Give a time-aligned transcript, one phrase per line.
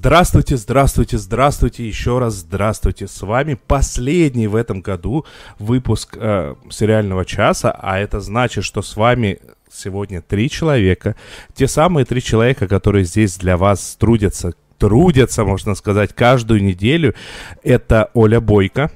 [0.00, 3.06] здравствуйте, здравствуйте, здравствуйте, еще раз здравствуйте.
[3.06, 5.26] С вами последний в этом году
[5.58, 11.16] выпуск э, сериального часа, а это значит, что с вами сегодня три человека.
[11.54, 17.14] Те самые три человека, которые здесь для вас трудятся, трудятся, можно сказать, каждую неделю.
[17.62, 18.90] Это Оля Бойко.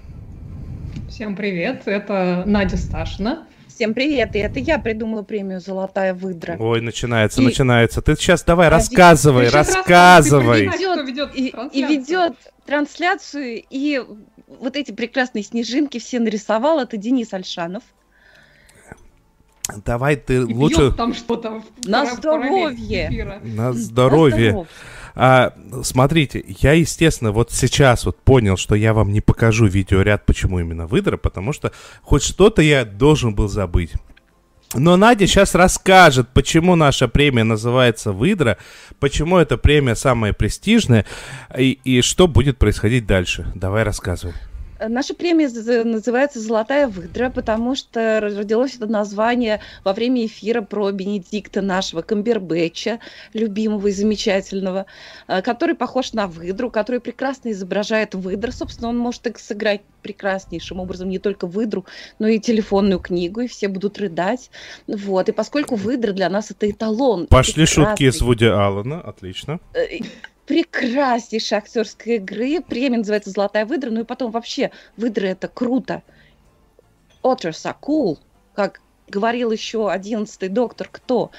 [1.10, 3.46] Всем привет, это Надя Сташина.
[3.74, 6.56] Всем привет, и это я придумала премию «Золотая выдра».
[6.60, 7.44] Ой, начинается, и...
[7.44, 8.02] начинается.
[8.02, 10.66] Ты сейчас давай, а рассказывай, рассказывай.
[10.66, 12.34] Ведет, и, и ведет
[12.66, 14.00] трансляцию, и
[14.46, 17.82] вот эти прекрасные снежинки все нарисовал, это Денис Альшанов.
[19.84, 20.92] Давай ты и лучше...
[20.92, 21.64] там что-то.
[21.84, 23.40] На здоровье.
[23.42, 24.68] На здоровье.
[25.14, 30.60] А, смотрите, я, естественно, вот сейчас вот понял, что я вам не покажу видеоряд, почему
[30.60, 33.92] именно выдра, потому что хоть что-то я должен был забыть.
[34.76, 38.58] Но Надя сейчас расскажет, почему наша премия называется «Выдра»,
[38.98, 41.06] почему эта премия самая престижная
[41.56, 43.46] и, и что будет происходить дальше.
[43.54, 44.34] Давай рассказывай.
[44.88, 45.48] Наша премия
[45.84, 53.00] называется «Золотая выдра», потому что родилось это название во время эфира про Бенедикта нашего Камбербэтча,
[53.32, 54.86] любимого и замечательного,
[55.28, 58.52] э, который похож на выдру, который прекрасно изображает выдр.
[58.52, 61.86] Собственно, он может так сыграть прекраснейшим образом не только выдру,
[62.18, 64.50] но и телефонную книгу, и все будут рыдать.
[64.86, 65.28] Вот.
[65.28, 67.26] И поскольку выдра для нас это эталон.
[67.26, 69.60] Пошли шутки из Вуди Аллена, отлично.
[70.46, 72.60] Прекраснейшей актерской игры.
[72.60, 73.90] Премия называется «Золотая выдра».
[73.90, 76.02] Ну и потом вообще выдра это круто.
[77.22, 78.18] Otters are cool,
[78.54, 81.30] как говорил еще одиннадцатый доктор кто.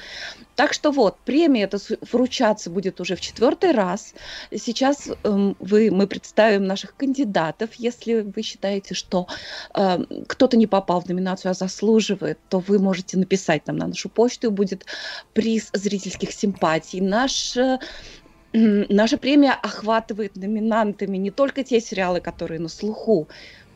[0.55, 1.77] Так что вот, премия это
[2.11, 4.13] вручаться будет уже в четвертый раз.
[4.55, 7.73] Сейчас эм, вы, мы представим наших кандидатов.
[7.73, 9.27] Если вы считаете, что
[9.73, 14.09] э, кто-то не попал в номинацию, а заслуживает, то вы можете написать нам на нашу
[14.09, 14.85] почту, будет
[15.33, 17.01] приз зрительских симпатий.
[17.01, 17.79] Наш э,
[18.55, 23.27] наша премия охватывает номинантами не только те сериалы, которые на слуху,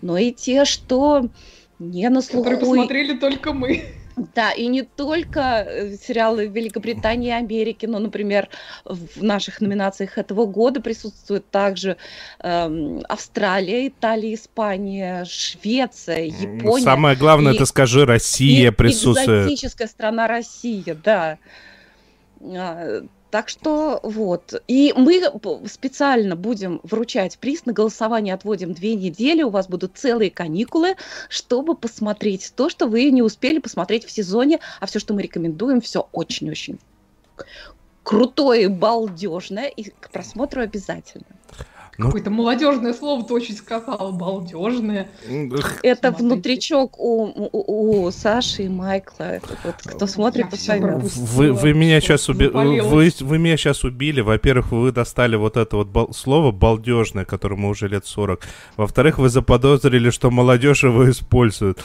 [0.01, 1.29] но и те, что
[1.79, 2.43] не на слуху.
[2.43, 3.83] Которые посмотрели только мы.
[4.35, 8.49] Да, и не только э, сериалы Великобритании и Америки, но, например,
[8.83, 11.95] в наших номинациях этого года присутствуют также
[12.39, 16.83] эм, Австралия, Италия, Испания, Швеция, Япония.
[16.83, 19.45] Самое главное, и, это скажи, Россия и, присутствует.
[19.45, 21.37] Экзотическая страна Россия, да.
[23.31, 24.61] Так что вот.
[24.67, 25.21] И мы
[25.67, 27.65] специально будем вручать приз.
[27.65, 29.43] На голосование отводим две недели.
[29.43, 30.95] У вас будут целые каникулы,
[31.29, 34.59] чтобы посмотреть то, что вы не успели посмотреть в сезоне.
[34.79, 36.79] А все, что мы рекомендуем, все очень-очень
[38.03, 39.67] крутое, балдежное.
[39.67, 41.25] И к просмотру обязательно.
[41.99, 45.09] Ну, Какое-то молодежное слово ты очень сказал, балдежное.
[45.83, 46.23] Это Смотрите.
[46.23, 49.41] внутричок у, у, у Саши и Майкла.
[49.65, 51.03] Вот, кто смотрит, то поймет.
[51.03, 52.47] Вы, вы, меня сейчас уби...
[52.47, 54.21] вы, вы меня сейчас убили.
[54.21, 56.13] Во-первых, вы достали вот это вот бол...
[56.13, 58.47] слово балдежное, которому уже лет 40.
[58.77, 61.79] Во-вторых, вы заподозрили, что молодежь его использует.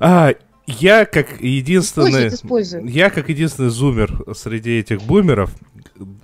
[0.00, 0.32] А,
[0.66, 2.28] я как единственный...
[2.28, 5.50] Использует, Я как единственный зумер среди этих бумеров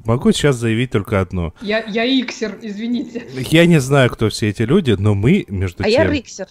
[0.05, 1.55] могу сейчас заявить только одно.
[1.61, 3.27] Я, я иксер, извините.
[3.51, 6.01] Я не знаю, кто все эти люди, но мы между а тем...
[6.01, 6.49] А я риксер.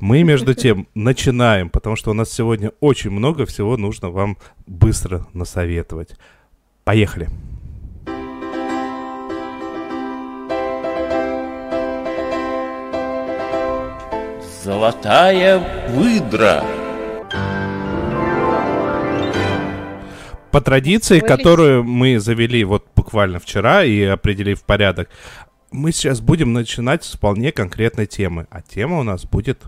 [0.00, 4.36] Мы между тем начинаем, потому что у нас сегодня очень много всего нужно вам
[4.66, 6.10] быстро насоветовать.
[6.84, 7.28] Поехали.
[14.62, 16.85] Золотая выдра.
[20.56, 21.36] По традиции, Вылез.
[21.36, 25.10] которую мы завели вот буквально вчера и определив порядок,
[25.70, 28.46] мы сейчас будем начинать с вполне конкретной темы.
[28.48, 29.64] А тема у нас будет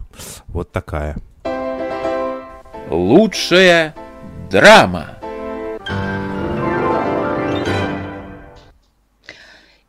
[0.46, 1.18] вот такая.
[2.88, 3.94] Лучшая
[4.50, 5.18] драма.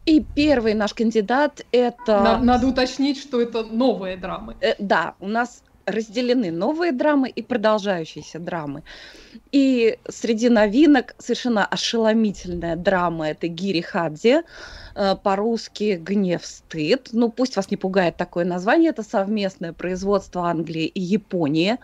[0.06, 2.22] И первый наш кандидат это...
[2.22, 4.58] Надо, надо уточнить, что это новые драмы.
[4.60, 8.84] Э, да, у нас разделены новые драмы и продолжающиеся драмы.
[9.52, 14.42] И среди новинок совершенно ошеломительная драма– это Гири Хадзи,
[14.96, 17.10] э, по-русски «Гнев, стыд».
[17.12, 21.78] Ну, пусть вас не пугает такое название, это совместное производство Англии и Японии.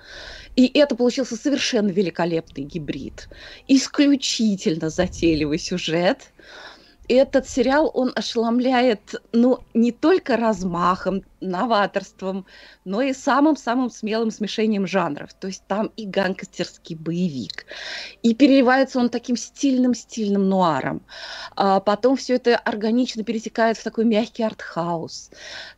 [0.56, 3.30] И это получился совершенно великолепный гибрид.
[3.68, 6.20] Исключительно затейливый сюжет–
[7.08, 12.46] этот сериал, он ошеломляет, ну, не только размахом, новаторством,
[12.86, 15.34] но и самым-самым смелым смешением жанров.
[15.34, 17.66] То есть там и гангстерский боевик,
[18.24, 21.02] и переливается он таким стильным-стильным нуаром.
[21.56, 25.32] А потом все это органично перетекает в такой мягкий артхаус.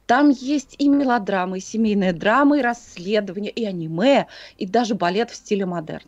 [0.06, 4.27] Там есть и мелодрамы, и семейные драмы, и расследования, и аниме,
[4.57, 6.07] и даже балет в стиле модерн.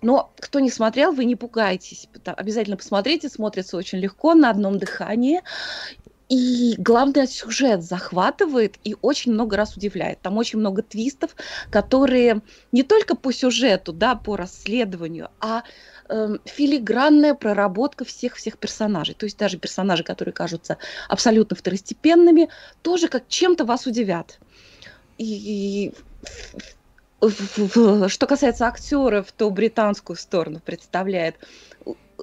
[0.00, 2.08] Но кто не смотрел, вы не пугайтесь.
[2.24, 5.42] Обязательно посмотрите, смотрится очень легко, на одном дыхании.
[6.28, 10.20] И главное, сюжет захватывает и очень много раз удивляет.
[10.20, 11.34] Там очень много твистов,
[11.70, 15.62] которые не только по сюжету, да, по расследованию, а
[16.08, 19.14] э, филигранная проработка всех-всех персонажей.
[19.14, 20.76] То есть даже персонажи, которые кажутся
[21.08, 22.50] абсолютно второстепенными,
[22.82, 24.38] тоже как чем-то вас удивят.
[25.16, 25.92] И
[28.08, 31.36] что касается актеров, то британскую сторону представляет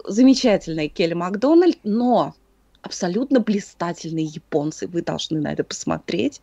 [0.05, 2.35] замечательная Келли Макдональд, но
[2.81, 4.87] абсолютно блистательные японцы.
[4.87, 6.41] Вы должны на это посмотреть.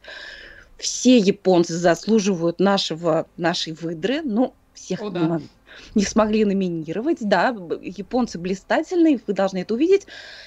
[0.77, 4.23] Все японцы заслуживают нашего, нашей выдры.
[4.23, 5.21] Ну, всех О, да.
[5.21, 5.49] не,
[5.95, 7.19] не смогли номинировать.
[7.21, 10.07] Да, японцы блистательные, вы должны это увидеть.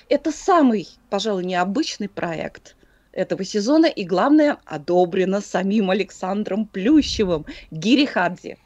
[0.09, 2.75] Это самый, пожалуй, необычный проект
[3.15, 8.57] этого сезона и, главное, одобрено самим Александром Плющевым, Гири Хадзи.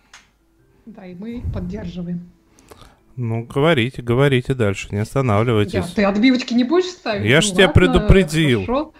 [0.86, 2.31] Да, и мы поддерживаем.
[3.16, 5.74] Ну, говорите, говорите дальше, не останавливайтесь.
[5.74, 7.30] Я, ты отбивочки не будешь ставить?
[7.30, 8.66] Я ну, ж тебя предупредил.
[8.66, 8.94] Хорошо.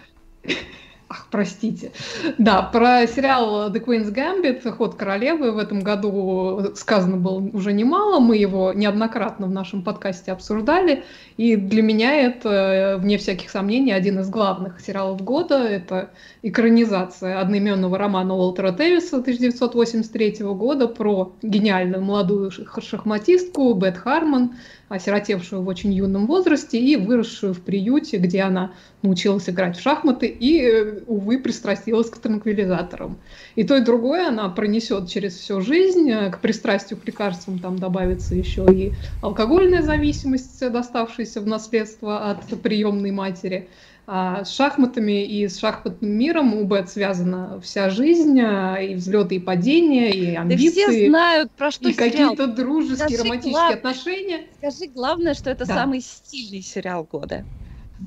[1.12, 1.90] Ах, простите.
[2.38, 8.20] Да, про сериал The Queen's Gambit «Ход королевы» в этом году сказано было уже немало.
[8.20, 11.02] Мы его неоднократно в нашем подкасте обсуждали.
[11.36, 15.58] И для меня это, вне всяких сомнений, один из главных сериалов года.
[15.58, 16.10] Это
[16.42, 24.52] экранизация одноименного романа Уолтера Тевиса 1983 года про гениальную молодую шахматистку Бет Хармон,
[24.90, 28.72] осиротевшую в очень юном возрасте и выросшую в приюте, где она
[29.02, 33.16] научилась играть в шахматы и, э, увы, пристрастилась к транквилизаторам.
[33.54, 36.10] И то, и другое она пронесет через всю жизнь.
[36.10, 38.92] К пристрастию к лекарствам там добавится еще и
[39.22, 43.68] алкогольная зависимость, доставшаяся в наследство от приемной матери.
[44.12, 49.36] А с шахматами и с шахматным миром у Бет связана вся жизнь, а, и взлеты,
[49.36, 50.82] и падения, и амбиции.
[50.84, 53.74] Да все знают, про что И какие-то дружеские, Скажи романтические глав...
[53.76, 54.40] отношения.
[54.58, 55.74] Скажи главное, что это да.
[55.74, 57.44] самый стильный сериал года.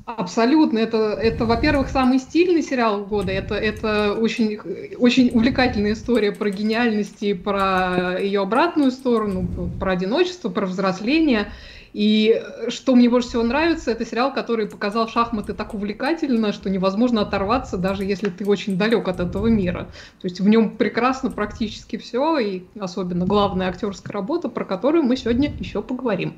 [0.04, 0.78] Абсолютно.
[0.78, 3.32] Это, это во-первых, самый стильный сериал года.
[3.32, 4.58] Это, это очень,
[4.98, 9.48] очень увлекательная история про гениальность и про ее обратную сторону,
[9.80, 11.50] про одиночество, про взросление.
[11.94, 17.20] И что мне больше всего нравится, это сериал, который показал шахматы так увлекательно, что невозможно
[17.20, 19.86] оторваться, даже если ты очень далек от этого мира.
[20.20, 25.16] То есть в нем прекрасно практически все, и особенно главная актерская работа, про которую мы
[25.16, 26.34] сегодня еще поговорим.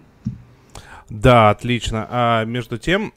[1.08, 2.06] Да, отлично.
[2.10, 3.14] А между тем,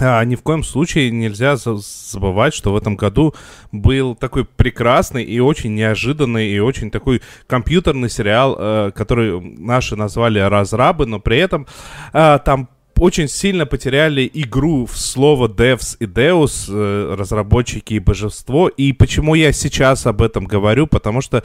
[0.00, 3.34] а, ни в коем случае нельзя забывать, что в этом году
[3.70, 10.38] был такой прекрасный и очень неожиданный и очень такой компьютерный сериал, э, который наши назвали
[10.38, 11.66] «Разрабы», но при этом
[12.12, 12.68] э, там
[13.02, 18.68] очень сильно потеряли игру в слово Devs и Deus, э, разработчики и божество.
[18.68, 20.86] И почему я сейчас об этом говорю?
[20.86, 21.42] Потому что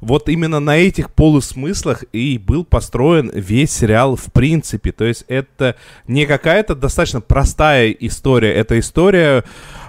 [0.00, 4.92] вот именно на этих полусмыслах и был построен весь сериал в принципе.
[4.92, 5.74] То есть это
[6.06, 9.42] не какая-то достаточно простая история, это история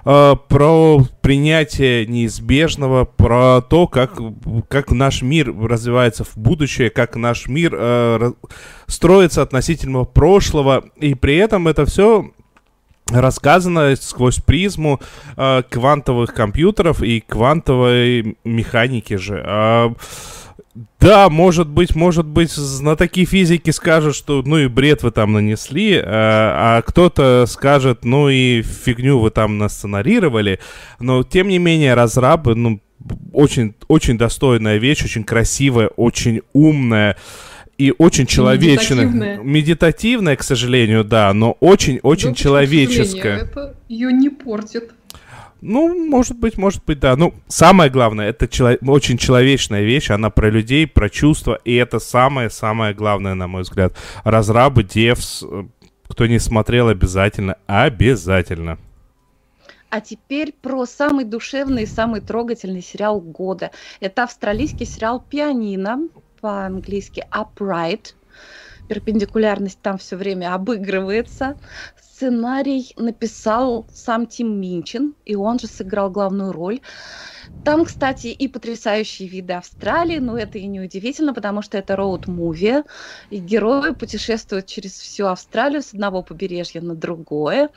[0.06, 4.20] э, про принятие неизбежного, про то, как,
[4.68, 8.32] как наш мир развивается в будущее, как наш мир э,
[8.88, 12.32] строится относительно прошлого, и при этом это все
[13.08, 15.00] рассказано сквозь призму
[15.38, 19.44] э, квантовых компьютеров и квантовой механики же.
[19.46, 19.90] Э,
[21.00, 25.98] да, может быть, может быть, знатоки физики скажут, что ну и бред вы там нанесли,
[25.98, 30.60] а, а кто-то скажет, ну и фигню вы там насценарировали,
[31.00, 32.82] но тем не менее разрабы, ну,
[33.34, 37.18] очень, очень достойная вещь, очень красивая, очень умная
[37.78, 39.06] и очень человечная.
[39.06, 39.38] Медитативная.
[39.40, 43.40] Медитативная, к сожалению, да, но очень-очень человеческая.
[43.40, 44.92] Это ее не портит.
[45.62, 47.16] Ну, может быть, может быть, да.
[47.16, 52.00] Ну, самое главное, это чело- очень человечная вещь, она про людей, про чувства, и это
[52.00, 53.96] самое-самое главное, на мой взгляд.
[54.24, 55.44] Разрабы, девс,
[56.08, 58.80] кто не смотрел, обязательно, обязательно.
[59.92, 63.72] А теперь про самый душевный и самый трогательный сериал года.
[64.00, 66.08] Это австралийский сериал «Пианино»,
[66.40, 68.16] по-английски «Upright»,
[68.88, 71.56] перпендикулярность там все время обыгрывается.
[72.22, 76.80] Сценарий написал сам Тим Минчин, и он же сыграл главную роль.
[77.64, 82.84] Там, кстати, и потрясающие виды Австралии, но это и не удивительно, потому что это роуд-муви,
[83.32, 87.70] и герои путешествуют через всю Австралию с одного побережья на другое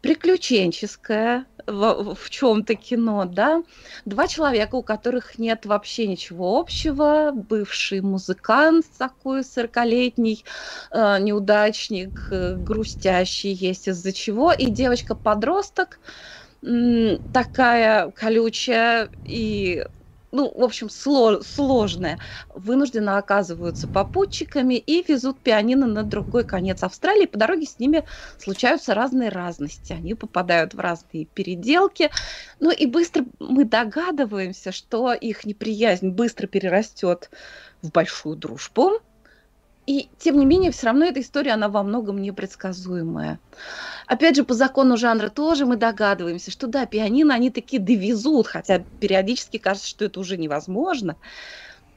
[0.00, 3.62] приключенческое в, в чем-то кино, да.
[4.04, 7.32] Два человека, у которых нет вообще ничего общего.
[7.34, 10.44] Бывший музыкант такой, сорокалетний,
[10.90, 14.52] э, неудачник, э, грустящий есть из-за чего.
[14.52, 16.00] И девочка-подросток,
[17.32, 19.84] такая колючая и
[20.32, 22.18] ну, в общем, сло- сложное,
[22.54, 27.26] вынужденно оказываются попутчиками и везут пианино на другой конец Австралии.
[27.26, 28.04] По дороге с ними
[28.38, 29.92] случаются разные разности.
[29.92, 32.10] Они попадают в разные переделки.
[32.60, 37.30] Ну и быстро мы догадываемся, что их неприязнь быстро перерастет
[37.82, 38.92] в большую дружбу.
[39.88, 43.40] И тем не менее, все равно эта история, она во многом непредсказуемая.
[44.06, 48.84] Опять же, по закону жанра тоже мы догадываемся, что да, пианино они такие довезут, хотя
[48.98, 51.16] периодически кажется, что это уже невозможно.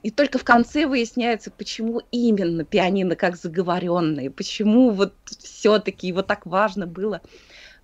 [0.03, 6.45] И только в конце выясняется, почему именно пианино как заговоренные, почему вот все-таки его так
[6.45, 7.21] важно было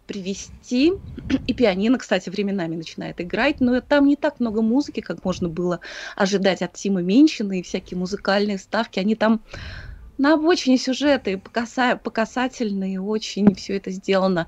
[0.05, 0.93] привести.
[1.47, 5.81] И пианино, кстати, временами начинает играть, но там не так много музыки, как можно было
[6.15, 9.43] ожидать от Тима Минчина, и всякие музыкальные ставки, они там
[10.17, 11.95] на обочине сюжеты покаса...
[11.95, 14.47] покасательные, очень все это сделано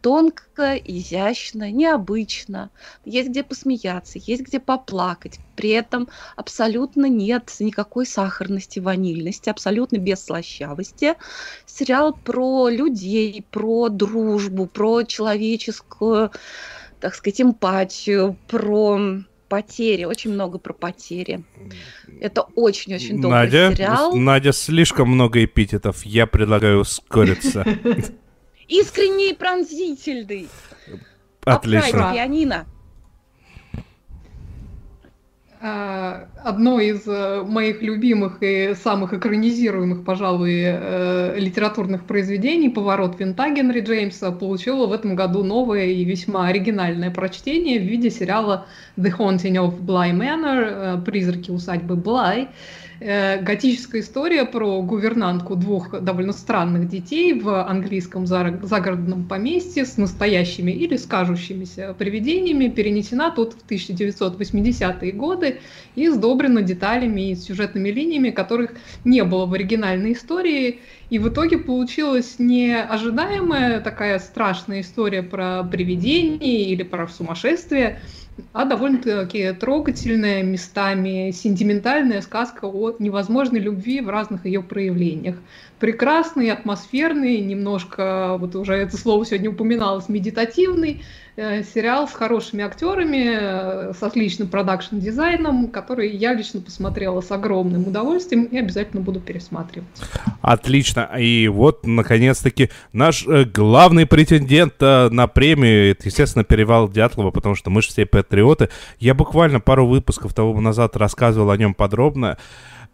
[0.00, 2.70] тонко, изящно, необычно.
[3.04, 5.40] Есть где посмеяться, есть где поплакать.
[5.56, 11.14] При этом абсолютно нет никакой сахарности, ванильности, абсолютно без слащавости.
[11.66, 16.30] Сериал про людей, про дружбу, про человеческую,
[17.00, 21.44] так сказать, эмпатию, про потери, очень много про потери.
[22.20, 24.14] Это очень-очень добрый Надя, сериал.
[24.14, 26.04] Надя, слишком много эпитетов.
[26.04, 27.64] Я предлагаю ускориться.
[28.68, 30.48] Искренний и пронзительный.
[31.44, 32.12] Отлично.
[32.12, 32.66] пианино.
[35.60, 43.50] А, одно из э, моих любимых и самых экранизируемых, пожалуй, э, литературных произведений «Поворот винта»
[43.50, 49.12] Генри Джеймса получило в этом году новое и весьма оригинальное прочтение в виде сериала «The
[49.18, 52.48] Haunting of Bly Manor» «Призраки усадьбы Блай»,
[53.00, 60.72] Э, готическая история про гувернантку двух довольно странных детей в английском загородном поместье с настоящими
[60.72, 65.60] или скажущимися привидениями перенесена тут в 1980-е годы
[65.94, 68.72] и сдобрена деталями и сюжетными линиями, которых
[69.04, 70.80] не было в оригинальной истории.
[71.08, 78.00] И в итоге получилась неожидаемая такая страшная история про привидение или про сумасшествие,
[78.52, 85.36] а довольно-таки трогательная, местами сентиментальная сказка о невозможной любви в разных ее проявлениях.
[85.78, 91.02] Прекрасный, атмосферный, немножко, вот уже это слово сегодня упоминалось, медитативный,
[91.40, 97.86] Э, сериал с хорошими актерами, э, с отличным продакшн-дизайном, который я лично посмотрела с огромным
[97.86, 99.86] удовольствием и обязательно буду пересматривать.
[100.42, 101.08] Отлично.
[101.16, 107.54] И вот, наконец-таки, наш э, главный претендент э, на премию, это, естественно, Перевал Дятлова, потому
[107.54, 108.68] что мы же все патриоты.
[108.98, 112.36] Я буквально пару выпусков того назад рассказывал о нем подробно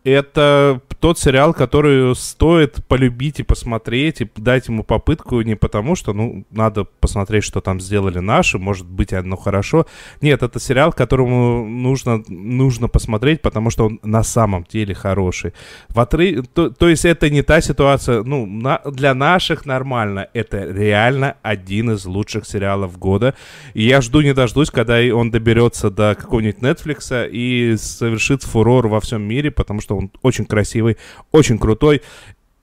[0.05, 6.13] это тот сериал, который стоит полюбить и посмотреть, и дать ему попытку не потому, что,
[6.13, 9.87] ну, надо посмотреть, что там сделали наши, может быть, оно хорошо.
[10.21, 15.53] Нет, это сериал, которому нужно, нужно посмотреть, потому что он на самом деле хороший.
[15.89, 16.47] В отрыв...
[16.49, 18.81] то, то есть это не та ситуация, ну, на...
[18.87, 20.29] для наших нормально.
[20.33, 23.35] Это реально один из лучших сериалов года.
[23.75, 29.01] И я жду не дождусь, когда он доберется до какого-нибудь Netflix и совершит фурор во
[29.01, 30.97] всем мире, потому что он очень красивый,
[31.33, 32.03] очень крутой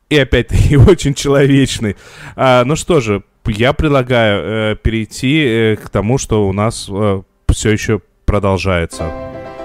[0.10, 1.96] и опять-таки очень человечный.
[2.36, 7.22] А, ну что же, я предлагаю э, перейти э, к тому, что у нас э,
[7.50, 9.12] все еще продолжается.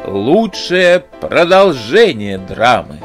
[0.07, 3.01] Лучшее продолжение драмы.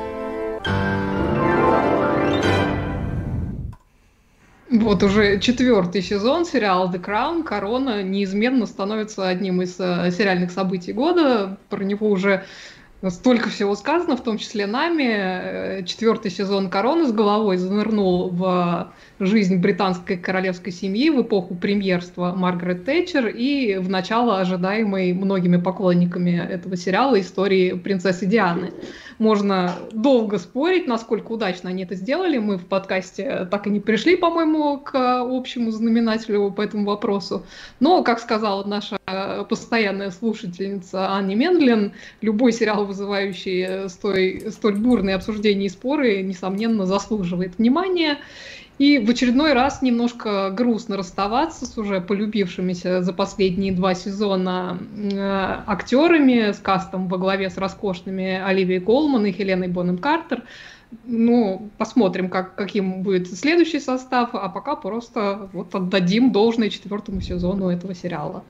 [4.72, 10.94] Вот уже четвертый сезон сериала The Crown, Корона, неизменно становится одним из э, сериальных событий
[10.94, 11.58] года.
[11.70, 12.46] Про него уже
[13.10, 15.10] Столько всего сказано, в том числе нами.
[15.10, 22.34] Э, четвертый сезон «Короны» с головой занырнул в жизнь британской королевской семьи в эпоху премьерства
[22.36, 28.72] Маргарет Тэтчер и в начало ожидаемой многими поклонниками этого сериала истории принцессы Дианы.
[29.22, 32.40] можно долго спорить, насколько удачно они это сделали.
[32.40, 37.46] Мы в подкасте так и не пришли, по-моему, к общему знаменателю по этому вопросу.
[37.80, 38.98] Но, как сказала наша
[39.48, 47.60] постоянная слушательница Анни Мендлин, любой сериал, вызывающий столь, столь бурные обсуждения и споры, несомненно, заслуживает
[47.60, 48.18] внимания.
[48.82, 55.62] И в очередной раз немножко грустно расставаться с уже полюбившимися за последние два сезона э,
[55.68, 60.42] актерами, с кастом во главе с роскошными Оливией Колман и Хеленой Бонем Картер.
[61.06, 67.70] Ну, посмотрим, как, каким будет следующий состав, а пока просто вот отдадим должное четвертому сезону
[67.70, 68.44] этого сериала.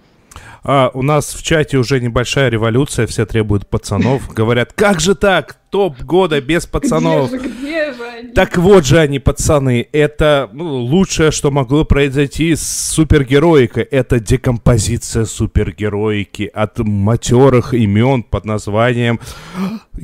[0.63, 4.33] А, у нас в чате уже небольшая революция, все требуют пацанов.
[4.33, 5.57] Говорят, как же так?
[5.71, 7.31] Топ года без пацанов.
[7.31, 8.33] Где же, где же они?
[8.33, 9.87] Так вот же они, пацаны.
[9.93, 13.83] Это ну, лучшее, что могло произойти с супергероикой.
[13.83, 19.19] Это декомпозиция супергероики от матерых имен под названием...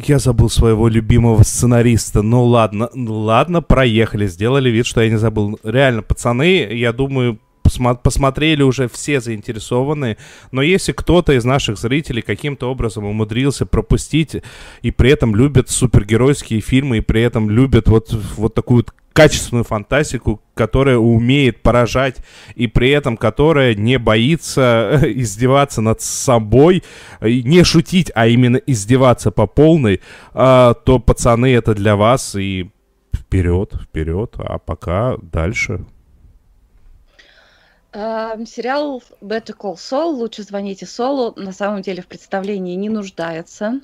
[0.06, 2.22] Я забыл своего любимого сценариста.
[2.22, 4.28] Ну ладно, ну ладно, проехали.
[4.28, 5.60] Сделали вид, что я не забыл.
[5.64, 7.40] Реально, пацаны, я думаю,
[7.78, 10.18] посмотрели уже все заинтересованные,
[10.52, 14.38] но если кто-то из наших зрителей каким-то образом умудрился пропустить
[14.82, 18.86] и при этом любит супергеройские фильмы, и при этом любит вот, вот такую
[19.18, 22.18] качественную фантастику, которая умеет поражать
[22.54, 26.84] и при этом которая не боится издеваться над собой,
[27.22, 30.02] не шутить, а именно издеваться по полной,
[30.36, 32.70] а, то пацаны это для вас и
[33.12, 35.84] вперед, вперед, а пока дальше.
[37.98, 43.82] Эм, сериал Better Call Saul, лучше звоните Солу, на самом деле в представлении не нуждается.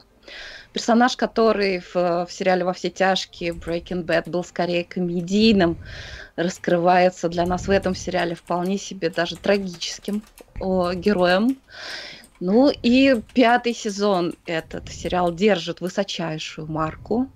[0.71, 5.79] Персонаж, который в, в сериале «Во все тяжкие» Breaking Bad был скорее комедийным,
[6.35, 10.21] раскрывается для нас в этом сериале вполне себе даже трагическим
[10.59, 11.57] о, героем.
[12.39, 17.31] Ну и пятый сезон этот сериал держит высочайшую марку.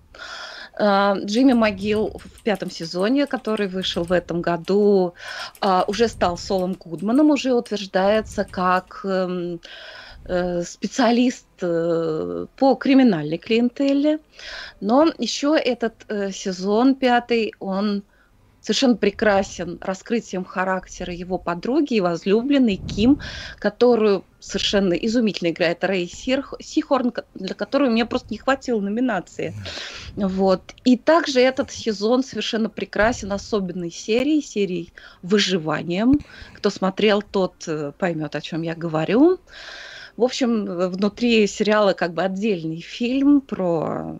[0.79, 5.13] А, Джимми Могил в пятом сезоне, который вышел в этом году,
[5.60, 9.60] а, уже стал Солом Гудманом, уже утверждается как эм,
[10.25, 14.19] э, специалист э, по криминальной клиентеле.
[14.81, 18.03] Но еще этот э, сезон пятый, он
[18.67, 23.17] совершенно прекрасен раскрытием характера его подруги и возлюбленной Ким,
[23.59, 29.53] которую совершенно изумительно играет Рэй Сихорн, для которой мне просто не хватило номинации.
[30.17, 30.74] Вот.
[30.83, 36.19] И также этот сезон совершенно прекрасен особенной серией, серией «Выживанием».
[36.53, 39.39] Кто смотрел, тот э, поймет, о чем я говорю.
[40.17, 44.18] В общем, внутри сериала как бы отдельный фильм про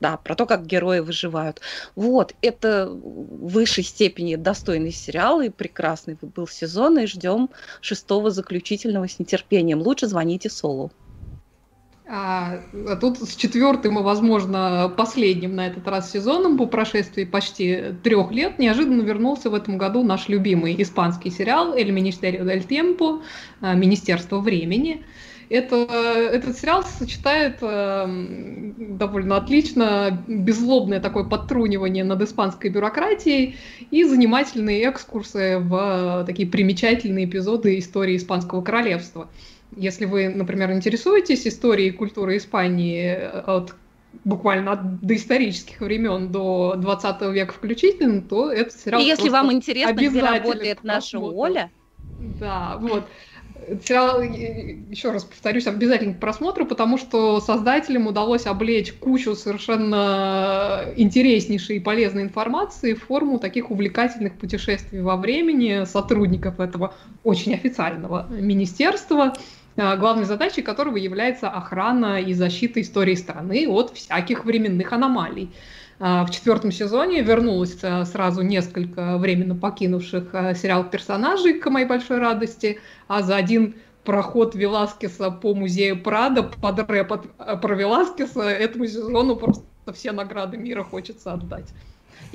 [0.00, 1.60] да, про то, как герои выживают.
[1.94, 9.08] Вот, это в высшей степени достойный сериал и прекрасный был сезон, и ждем шестого заключительного
[9.08, 9.80] с нетерпением.
[9.80, 10.90] Лучше звоните Солу.
[12.08, 17.94] А, а тут с четвертым и, возможно, последним на этот раз сезоном по прошествии почти
[18.04, 23.22] трех лет неожиданно вернулся в этом году наш любимый испанский сериал «Эль Министерио дель Темпо»
[23.60, 25.04] «Министерство времени»,
[25.48, 28.06] это, этот сериал сочетает э,
[28.78, 33.56] довольно отлично беззлобное такое подтрунивание над испанской бюрократией
[33.90, 39.28] и занимательные экскурсы в э, такие примечательные эпизоды истории Испанского королевства.
[39.76, 43.74] Если вы, например, интересуетесь историей и культурой Испании от
[44.24, 49.92] буквально от доисторических времен до 20 века включительно, то этот сериал И если вам интересно,
[49.92, 51.70] где работает наша Оля,
[52.18, 53.04] да, вот
[53.84, 61.76] сериал, еще раз повторюсь, обязательно к просмотру, потому что создателям удалось облечь кучу совершенно интереснейшей
[61.76, 69.34] и полезной информации в форму таких увлекательных путешествий во времени сотрудников этого очень официального министерства,
[69.76, 75.50] а, главной задачей которого является охрана и защита истории страны от всяких временных аномалий.
[75.98, 81.86] А, в четвертом сезоне вернулось а, сразу несколько временно покинувших а, сериал персонажей, к моей
[81.86, 87.26] большой радости, а за один проход Веласкеса по музею Прада под рэп
[87.60, 91.72] про Веласкеса этому сезону просто все награды мира хочется отдать.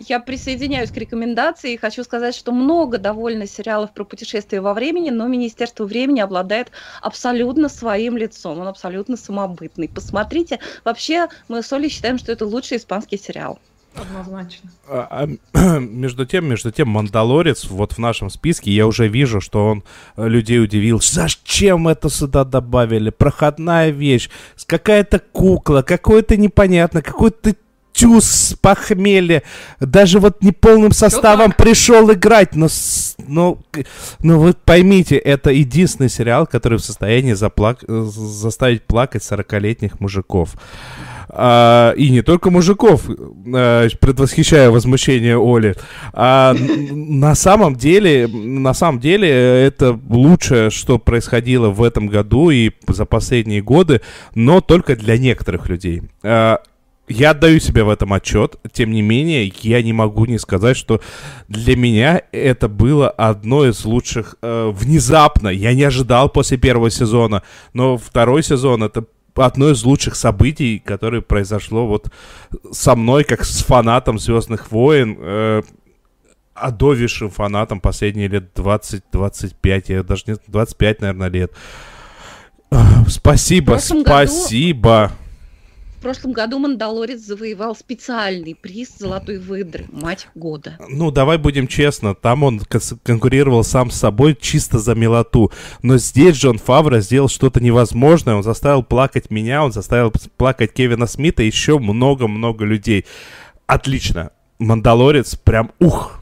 [0.08, 5.10] Я присоединяюсь к рекомендации и хочу сказать, что много довольно сериалов про путешествия во времени,
[5.12, 9.88] но Министерство времени обладает абсолютно своим лицом, он абсолютно самобытный.
[9.88, 13.60] Посмотрите, вообще мы с Олей считаем, что это лучший испанский сериал.
[13.94, 14.72] Однозначно.
[14.88, 19.68] А, а, между тем, между тем, Мандалорец вот в нашем списке, я уже вижу, что
[19.68, 19.84] он
[20.16, 21.02] э, людей удивил.
[21.02, 23.10] Зачем это сюда добавили?
[23.10, 24.30] Проходная вещь,
[24.66, 27.54] какая-то кукла, какое-то непонятно, какой-то
[28.02, 29.44] тюз с похмелья,
[29.80, 32.68] даже вот неполным составом пришел играть, но,
[33.28, 33.60] но,
[34.24, 37.84] но вы поймите, это единственный сериал, который в состоянии заплак...
[37.88, 40.56] заставить плакать 40-летних мужиков.
[41.30, 45.76] А, и не только мужиков, а, предвосхищая возмущение Оли.
[46.12, 52.72] А на самом деле, на самом деле, это лучшее, что происходило в этом году и
[52.88, 54.02] за последние годы,
[54.34, 56.02] но только для некоторых людей.
[56.24, 56.62] А,
[57.12, 61.02] я отдаю себе в этом отчет, тем не менее, я не могу не сказать, что
[61.48, 65.50] для меня это было одно из лучших э, внезапно.
[65.50, 67.44] Я не ожидал после первого сезона,
[67.74, 72.12] но второй сезон это одно из лучших событий, которое произошло вот
[72.72, 75.62] со мной, как с фанатом Звездных войн, э,
[76.54, 81.52] адовейшим фанатом последние лет 20-25, я даже не 25, наверное, лет.
[83.08, 85.12] Спасибо, спасибо.
[85.12, 85.21] Году
[86.02, 90.80] в прошлом году Мандалорец завоевал специальный приз Золотой выдры, мать года.
[90.90, 92.60] Ну, давай будем честно, там он
[93.04, 95.52] конкурировал сам с собой чисто за милоту.
[95.84, 98.34] Но здесь Джон Фавро сделал что-то невозможное.
[98.34, 103.06] Он заставил плакать меня, он заставил плакать Кевина Смита и еще много-много людей.
[103.68, 104.32] Отлично.
[104.58, 106.21] Мандалорец прям ух,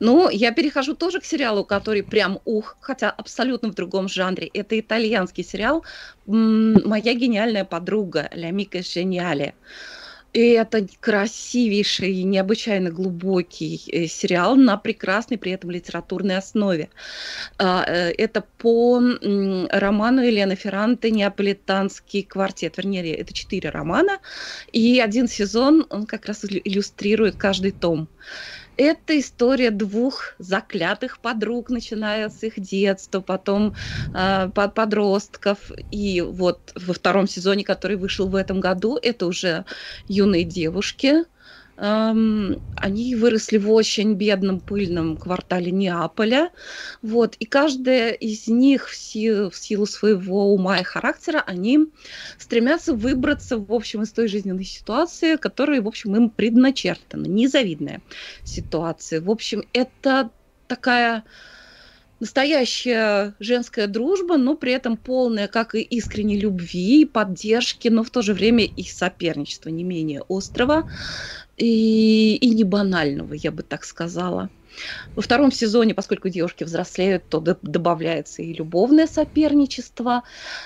[0.00, 4.50] ну, я перехожу тоже к сериалу, который прям ух, хотя абсолютно в другом жанре.
[4.52, 5.84] Это итальянский сериал
[6.26, 9.54] «Моя гениальная подруга» Ля Мика Жениале.
[10.32, 16.88] И это красивейший, необычайно глубокий э, сериал на прекрасной при этом литературной основе.
[17.58, 19.00] А, э, это по
[19.70, 22.76] роману Елены Ферранте «Неаполитанский квартет».
[22.76, 24.18] Вернее, это четыре романа,
[24.70, 28.08] и один сезон, он как раз иллюстрирует каждый том.
[28.82, 33.74] Это история двух заклятых подруг, начиная с их детства, потом
[34.14, 35.70] э, подростков.
[35.90, 39.66] И вот во втором сезоне, который вышел в этом году, это уже
[40.08, 41.24] юные девушки,
[41.80, 46.50] они выросли в очень бедном пыльном квартале Неаполя,
[47.00, 51.86] вот, и каждая из них в силу, в силу своего ума и характера, они
[52.38, 58.02] стремятся выбраться, в общем, из той жизненной ситуации, которая, в общем, им предначертана, незавидная
[58.44, 59.22] ситуация.
[59.22, 60.30] В общем, это
[60.66, 61.24] такая
[62.20, 68.22] настоящая женская дружба, но при этом полная как и искренней любви, поддержки, но в то
[68.22, 70.84] же время и соперничества не менее острого
[71.56, 74.50] и, и не банального, я бы так сказала.
[75.16, 80.22] Во втором сезоне, поскольку девушки взрослеют, то добавляется и любовное соперничество.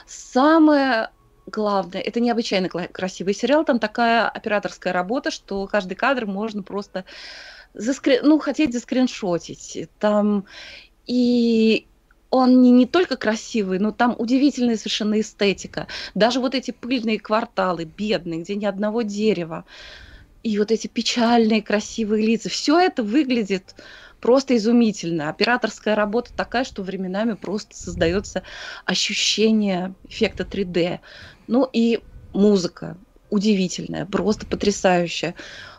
[0.07, 1.11] Самое
[1.47, 7.05] главное, это необычайно красивый сериал, там такая операторская работа, что каждый кадр можно просто
[7.75, 8.21] заскри...
[8.23, 9.89] ну, хотеть заскриншотить.
[9.99, 10.47] Там
[11.07, 11.89] и
[12.31, 15.87] он не, не только красивый, но там удивительная совершенно эстетика.
[16.15, 19.65] Даже вот эти пыльные кварталы, бедные, где ни одного дерева,
[20.43, 22.49] и вот эти печальные, красивые лица.
[22.49, 23.77] Все это выглядит
[24.21, 25.31] просто изумительно.
[25.31, 28.43] Операторская работа такая, что временами просто создается
[28.85, 31.01] ощущение эффекта 3D.
[31.47, 32.01] Ну и
[32.33, 32.99] музыка
[33.31, 35.35] удивительная, просто потрясающая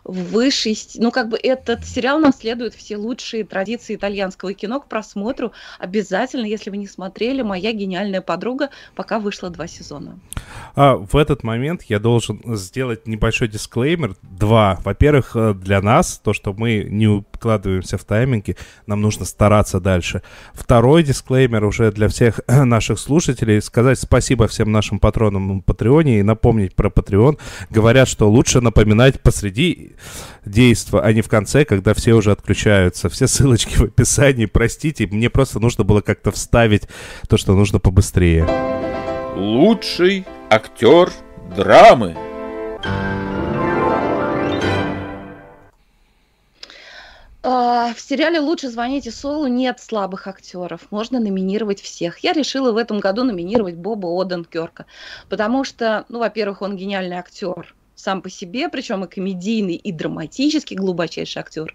[0.05, 0.77] высшей...
[0.95, 5.51] Ну, как бы этот сериал наследует все лучшие традиции итальянского кино к просмотру.
[5.79, 10.19] Обязательно, если вы не смотрели, «Моя гениальная подруга» пока вышло два сезона.
[10.75, 14.15] А, в этот момент я должен сделать небольшой дисклеймер.
[14.21, 14.79] Два.
[14.83, 20.21] Во-первых, э, для нас, то, что мы не укладываемся в тайминги, нам нужно стараться дальше.
[20.53, 23.61] Второй дисклеймер уже для всех наших слушателей.
[23.61, 27.39] Сказать спасибо всем нашим патронам на Патреоне и напомнить про Патреон.
[27.71, 29.94] Говорят, что лучше напоминать посреди
[30.45, 33.09] действа, а не в конце, когда все уже отключаются.
[33.09, 34.45] Все ссылочки в описании.
[34.45, 36.83] Простите, мне просто нужно было как-то вставить
[37.27, 38.47] то, что нужно побыстрее.
[39.35, 41.11] Лучший актер
[41.55, 42.15] драмы.
[47.47, 50.81] А, в сериале «Лучше звоните Солу» нет слабых актеров.
[50.89, 52.17] Можно номинировать всех.
[52.19, 54.87] Я решила в этом году номинировать Боба Оденкерка,
[55.29, 60.75] потому что, ну, во-первых, он гениальный актер сам по себе, причем и комедийный, и драматический
[60.75, 61.73] глубочайший актер.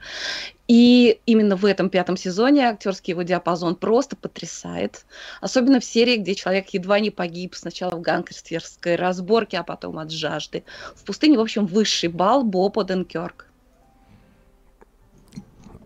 [0.69, 5.05] И именно в этом пятом сезоне актерский его диапазон просто потрясает.
[5.41, 10.13] Особенно в серии, где человек едва не погиб сначала в гангстерской разборке, а потом от
[10.13, 10.63] жажды.
[10.95, 13.50] В пустыне, в общем, высший балл Боб Оденкерк.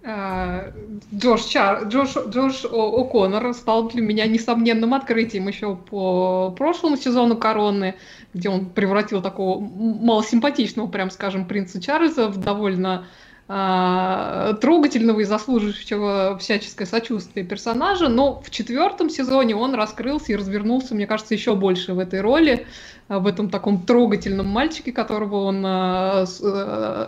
[0.07, 0.71] А,
[1.15, 1.85] Джош, Чар...
[1.85, 7.95] Джош, Джош О'Коннор стал для меня несомненным открытием еще по прошлому сезону «Короны»,
[8.35, 13.07] где он превратил такого малосимпатичного, прям скажем, принца Чарльза в довольно
[13.47, 21.07] трогательного и заслуживающего всяческое сочувствие персонажа, но в четвертом сезоне он раскрылся и развернулся, мне
[21.07, 22.67] кажется, еще больше в этой роли,
[23.09, 26.25] а, в этом таком трогательном мальчике, которого он а,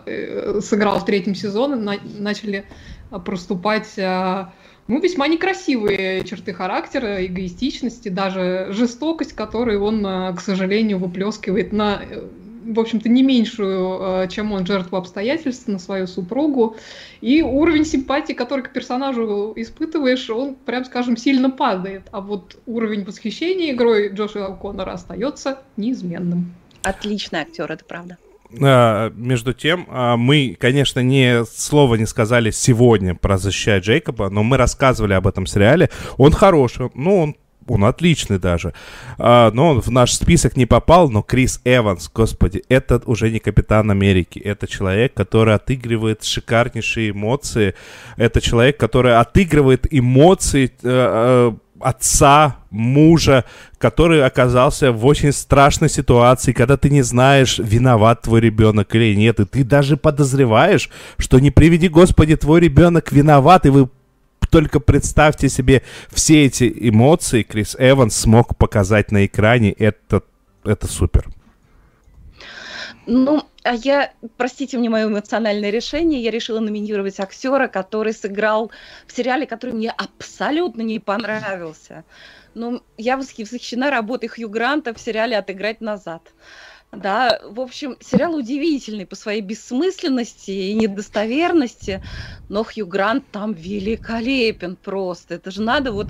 [0.05, 2.67] э, сыграл в третьем сезоне, начали
[3.25, 10.05] проступать ну, весьма некрасивые черты характера, эгоистичности, даже жестокость, которую он,
[10.37, 12.23] к сожалению, выплескивает на э,
[12.67, 16.77] в общем-то, не меньшую, э, чем он, жертву обстоятельств на свою супругу.
[17.21, 22.03] И уровень симпатии, который к персонажу испытываешь, он, прям скажем, сильно падает.
[22.11, 26.55] А вот уровень восхищения игрой Джошуа Коннора остается неизменным.
[26.83, 28.19] Отличный актер, это правда.
[28.63, 34.43] А, между тем, а, мы, конечно, не слова не сказали сегодня про «Защищая Джейкоба», но
[34.43, 35.91] мы рассказывали об этом сериале.
[36.17, 38.73] Он хороший, ну, он он отличный даже.
[39.19, 43.39] А, но он в наш список не попал, но Крис Эванс, господи, это уже не
[43.39, 44.39] Капитан Америки.
[44.39, 47.75] Это человек, который отыгрывает шикарнейшие эмоции.
[48.17, 53.45] Это человек, который отыгрывает эмоции э, э, отца, мужа,
[53.79, 59.41] который оказался в очень страшной ситуации, когда ты не знаешь, виноват твой ребенок или нет,
[59.41, 63.89] и ты даже подозреваешь, что не приведи Господи, твой ребенок виноват, и вы
[64.51, 69.73] только представьте себе все эти эмоции Крис Эванс смог показать на экране.
[69.73, 70.23] Это,
[70.65, 71.27] это супер.
[73.07, 78.73] Ну, а я, простите мне мое эмоциональное решение, я решила номинировать актера, который сыграл
[79.07, 82.05] в сериале, который мне абсолютно не понравился.
[82.55, 86.23] Ну, я восхищена работой Хью Гранта в сериале «Отыграть назад».
[86.93, 92.03] Да, в общем, сериал удивительный по своей бессмысленности и недостоверности,
[92.49, 95.35] но Хью Грант там великолепен просто.
[95.35, 96.09] Это же надо вот...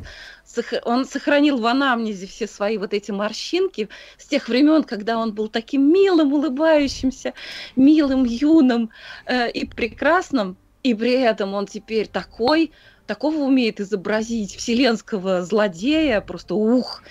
[0.85, 5.49] Он сохранил в анамнезе все свои вот эти морщинки с тех времен, когда он был
[5.49, 7.35] таким милым, улыбающимся,
[7.75, 8.91] милым, юным
[9.27, 12.71] э, и прекрасным, и при этом он теперь такой,
[13.07, 17.03] такого умеет изобразить вселенского злодея, просто ух,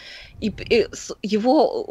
[0.42, 0.88] и, и
[1.22, 1.84] его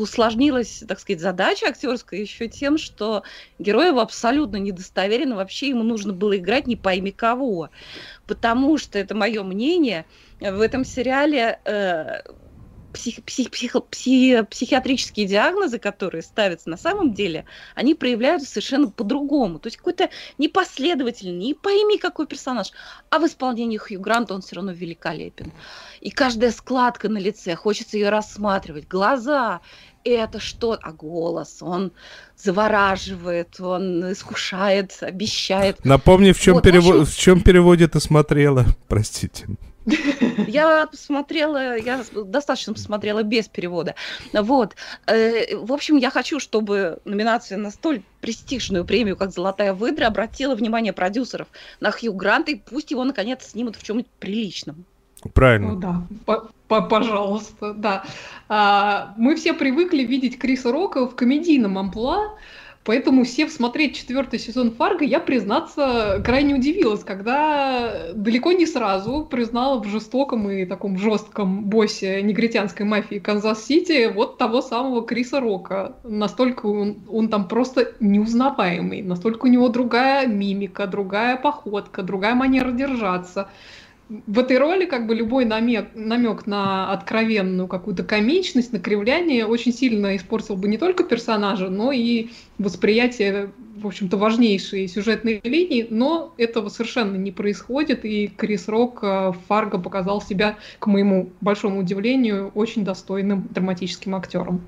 [0.00, 3.22] усложнилась, так сказать, задача актерская еще тем, что
[3.58, 7.70] герой его абсолютно недостоверен, вообще ему нужно было играть не пойми кого.
[8.26, 10.06] Потому что, это мое мнение,
[10.40, 12.22] в этом сериале э,
[12.92, 19.58] псих, псих, псих, псих, психиатрические диагнозы, которые ставятся на самом деле, они проявляются совершенно по-другому.
[19.58, 22.72] То есть какой-то непоследовательный, не пойми какой персонаж,
[23.10, 25.52] а в исполнении Хью Гранта он все равно великолепен.
[26.00, 29.60] И каждая складка на лице, хочется ее рассматривать, глаза,
[30.04, 30.78] это что?
[30.80, 31.92] А голос, он
[32.36, 35.84] завораживает, он искушает, обещает.
[35.84, 36.82] Напомни, в чем, вот, перево...
[36.82, 37.04] в, общем...
[37.04, 39.46] в чем переводе ты смотрела, простите.
[40.46, 43.94] Я посмотрела, я достаточно посмотрела без перевода.
[44.32, 44.76] Вот.
[45.06, 50.54] Э, в общем, я хочу, чтобы номинация на столь престижную премию, как «Золотая выдра», обратила
[50.54, 51.48] внимание продюсеров
[51.80, 54.84] на Хью Гранта, и пусть его, наконец, снимут в чем-нибудь приличном.
[55.34, 55.72] Правильно.
[55.74, 58.04] Ну, да, пожалуйста, да.
[58.48, 62.38] А, мы все привыкли видеть Криса Рока в комедийном амплуа,
[62.84, 69.82] Поэтому, сев смотреть четвертый сезон Фарго, я, признаться, крайне удивилась, когда далеко не сразу признала
[69.82, 75.96] в жестоком и таком жестком боссе негритянской мафии Канзас-Сити вот того самого Криса Рока.
[76.04, 82.72] Настолько он, он там просто неузнаваемый, настолько у него другая мимика, другая походка, другая манера
[82.72, 83.50] держаться
[84.26, 89.72] в этой роли как бы любой намек, намек на откровенную какую-то комичность, на кривляние очень
[89.72, 96.34] сильно испортил бы не только персонажа, но и восприятие, в общем-то, важнейшей сюжетной линии, но
[96.38, 102.50] этого совершенно не происходит, и Крис Рок в Фарго показал себя, к моему большому удивлению,
[102.54, 104.60] очень достойным драматическим актером.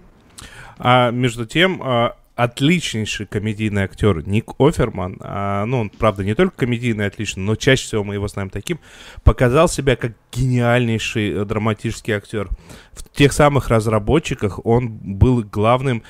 [0.79, 6.57] А между тем, а, отличнейший комедийный актер Ник Оферман, а, ну, он, правда, не только
[6.57, 8.81] комедийный отличный, но чаще всего мы его знаем таким,
[9.23, 12.49] показал себя как гениальнейший э, драматический актер.
[12.93, 16.03] В тех самых разработчиках он был главным,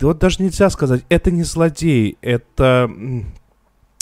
[0.00, 2.90] вот даже нельзя сказать, это не злодей, это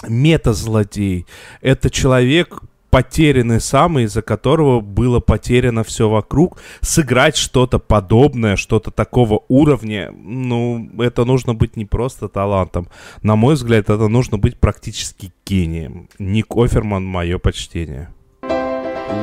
[0.06, 1.26] мета-злодей,
[1.60, 9.42] это человек, потерянный самый, из-за которого было потеряно все вокруг, сыграть что-то подобное, что-то такого
[9.48, 12.88] уровня, ну, это нужно быть не просто талантом.
[13.22, 16.08] На мой взгляд, это нужно быть практически гением.
[16.18, 18.10] Ник Оферман, мое почтение.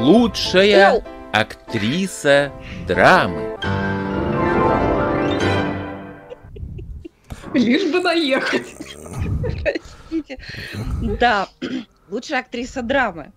[0.01, 2.51] Лучшая актриса
[2.87, 3.57] драмы.
[7.53, 8.75] Лишь бы доехать.
[9.61, 10.37] Простите.
[11.19, 11.47] Да,
[12.09, 13.31] лучшая актриса драмы.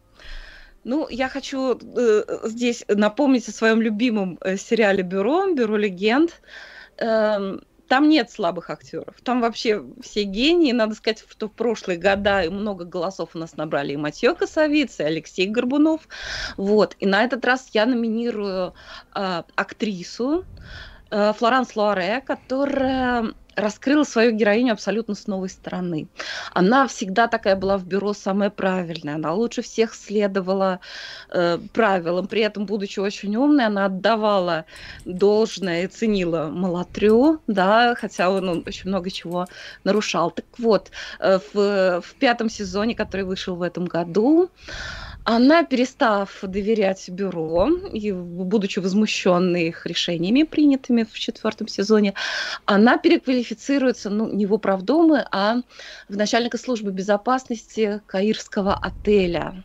[0.89, 6.41] Ну, я хочу э, здесь напомнить о своем любимом э, сериале «Бюро», «Бюро легенд».
[6.97, 9.15] Э, там нет слабых актеров.
[9.23, 10.73] Там вообще все гении.
[10.73, 15.03] Надо сказать, что в прошлые года много голосов у нас набрали и Матье Косовиц, и
[15.03, 16.09] Алексей Горбунов.
[16.57, 16.97] Вот.
[17.01, 18.73] И на этот раз я номинирую
[19.15, 20.47] э, актрису
[21.11, 26.09] Флоранс Луаре, которая раскрыла свою героиню абсолютно с новой стороны.
[26.53, 30.81] Она всегда такая была в бюро самая правильная, она лучше всех следовала
[31.31, 34.65] э, правилам, при этом, будучи очень умной, она отдавала
[35.05, 39.47] должное и ценила Малатрю, да, хотя он, он очень много чего
[39.85, 40.31] нарушал.
[40.31, 44.51] Так вот, э, в, в пятом сезоне, который вышел в этом году,
[45.31, 52.15] она, перестав доверять бюро, и будучи возмущенной их решениями, принятыми в четвертом сезоне,
[52.65, 55.57] она переквалифицируется ну, не в управдомы, а
[56.09, 59.65] в начальника службы безопасности Каирского отеля.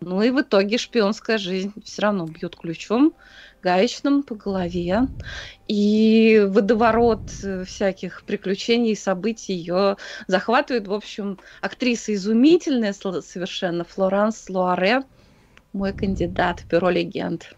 [0.00, 3.14] Ну и в итоге шпионская жизнь все равно бьет ключом
[3.62, 5.08] гаечным по голове.
[5.68, 10.86] И водоворот э, всяких приключений и событий ее захватывает.
[10.86, 15.02] В общем, актриса изумительная совершенно, Флоранс Луаре,
[15.72, 17.56] мой кандидат в бюро легенд.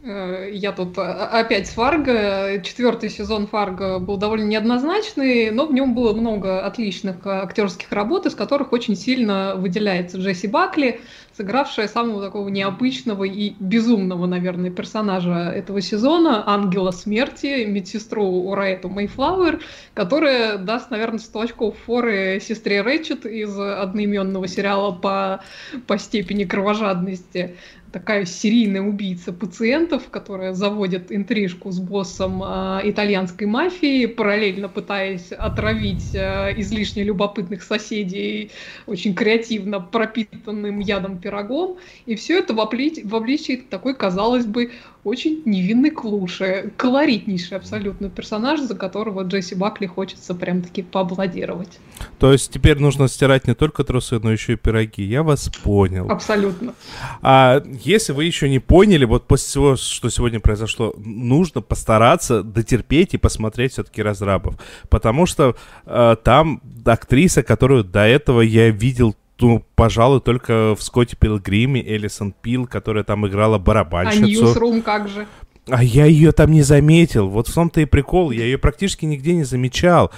[0.00, 2.60] Э, я тут э, опять с Фарго.
[2.62, 8.34] Четвертый сезон Фарго был довольно неоднозначный, но в нем было много отличных актерских работ, из
[8.34, 11.00] которых очень сильно выделяется Джесси Бакли,
[11.36, 19.60] сыгравшая самого такого необычного и безумного, наверное, персонажа этого сезона, ангела смерти, медсестру Ураэту Мейфлауэр,
[19.94, 25.40] которая даст, наверное, 100 очков форы сестре Рэчет из одноименного сериала по,
[25.86, 27.56] по степени кровожадности
[27.92, 36.14] такая серийная убийца пациентов, которая заводит интрижку с боссом э, итальянской мафии, параллельно пытаясь отравить
[36.14, 38.50] э, излишне любопытных соседей
[38.86, 41.78] очень креативно пропитанным ядом пирогом.
[42.06, 43.02] И все это в, обли...
[43.04, 44.72] в обличии такой, казалось бы,
[45.04, 51.78] очень невинный клуше, колоритнейший абсолютно персонаж, за которого Джесси Бакли хочется прям-таки поаплодировать.
[52.18, 55.02] То есть теперь нужно стирать не только трусы, но еще и пироги.
[55.02, 56.10] Я вас понял.
[56.10, 56.74] Абсолютно.
[57.22, 63.14] А если вы еще не поняли, вот после всего, что сегодня произошло, нужно постараться дотерпеть
[63.14, 64.56] и посмотреть все-таки «Разрабов».
[64.88, 65.56] Потому что
[65.86, 72.32] э, там актриса, которую до этого я видел ну, пожалуй, только в Скотте Пилгриме Элисон
[72.32, 74.24] Пил, которая там играла барабанщицу.
[74.24, 75.26] А Ньюсрум как же?
[75.68, 77.28] А я ее там не заметил.
[77.28, 78.30] Вот в том-то и прикол.
[78.30, 80.10] Я ее практически нигде не замечал.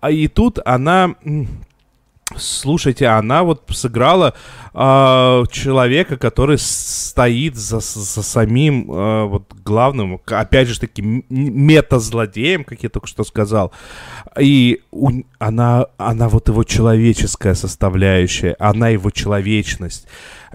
[0.00, 1.14] А и тут она
[2.36, 4.34] Слушайте, она вот сыграла
[4.72, 12.82] э, человека, который стоит за, за самим э, вот главным, опять же таки, мета-злодеем, как
[12.82, 13.72] я только что сказал.
[14.40, 20.06] И у, она, она вот его человеческая составляющая, она его человечность.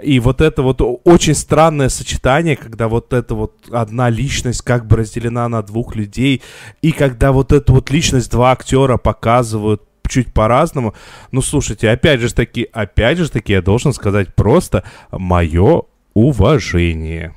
[0.01, 4.97] И вот это вот очень странное сочетание, когда вот эта вот одна личность как бы
[4.97, 6.41] разделена на двух людей,
[6.81, 10.93] и когда вот эту вот личность два актера показывают чуть по-разному.
[11.31, 17.33] Ну, слушайте, опять же таки, опять же таки, я должен сказать просто мое уважение.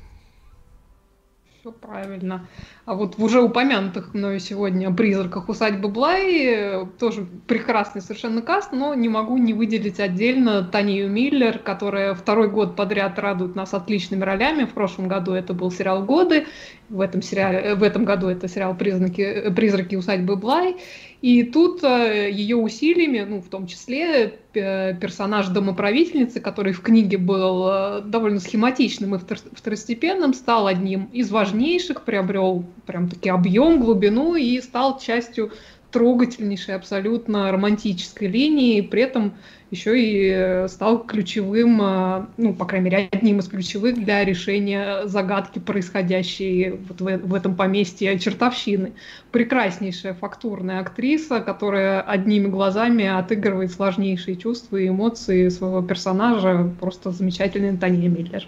[1.62, 2.48] Все правильно.
[2.86, 8.94] А вот в уже упомянутых мною сегодня призраках усадьбы Блай тоже прекрасный совершенно каст, но
[8.94, 14.64] не могу не выделить отдельно Танию Миллер, которая второй год подряд радует нас отличными ролями.
[14.64, 16.46] В прошлом году это был сериал «Годы»,
[16.88, 20.78] в этом, сериале, в этом году это сериал «Призраки, э, «Призраки усадьбы Блай».
[21.22, 28.40] И тут ее усилиями, ну, в том числе персонаж домоправительницы, который в книге был довольно
[28.40, 35.52] схематичным и второстепенным, стал одним из важнейших, приобрел прям-таки объем, глубину и стал частью
[35.92, 39.34] трогательнейшей, абсолютно романтической линии, при этом
[39.72, 45.06] еще и э, стал ключевым, э, ну, по крайней мере, одним из ключевых для решения
[45.06, 48.92] загадки, происходящей вот в, в этом поместье чертовщины.
[49.30, 56.70] Прекраснейшая фактурная актриса, которая одними глазами отыгрывает сложнейшие чувства и эмоции своего персонажа.
[56.78, 58.46] Просто замечательный Таня Миллер.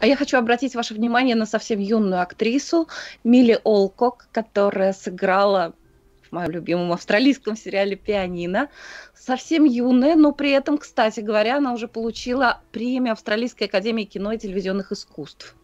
[0.00, 2.88] А я хочу обратить ваше внимание на совсем юную актрису
[3.22, 5.72] Милли Олкок, которая сыграла
[6.36, 8.68] моем любимом австралийском сериале «Пианино».
[9.14, 14.38] Совсем юная, но при этом, кстати говоря, она уже получила премию Австралийской академии кино и
[14.38, 15.56] телевизионных искусств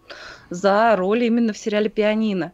[0.51, 2.53] за роль именно в сериале «Пианино».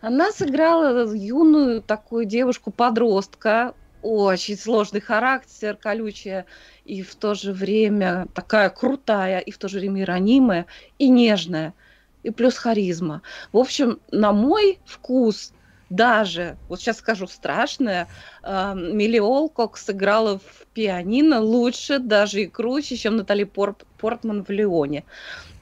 [0.00, 6.46] Она сыграла юную такую девушку-подростка, очень сложный характер, колючая
[6.84, 10.66] и в то же время такая крутая, и в то же время ранимая,
[10.98, 11.74] и нежная,
[12.22, 13.22] и плюс харизма.
[13.52, 15.52] В общем, на мой вкус,
[15.88, 18.08] даже, вот сейчас скажу страшное,
[18.42, 24.50] э, Милли Олкок сыграла в пианино лучше, даже и круче, чем Натали Порт, Портман в
[24.50, 25.04] Леоне.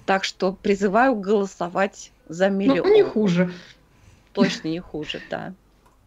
[0.06, 3.50] Так что призываю голосовать за Милли Ну, не хуже.
[4.32, 5.56] Точно не хуже, да.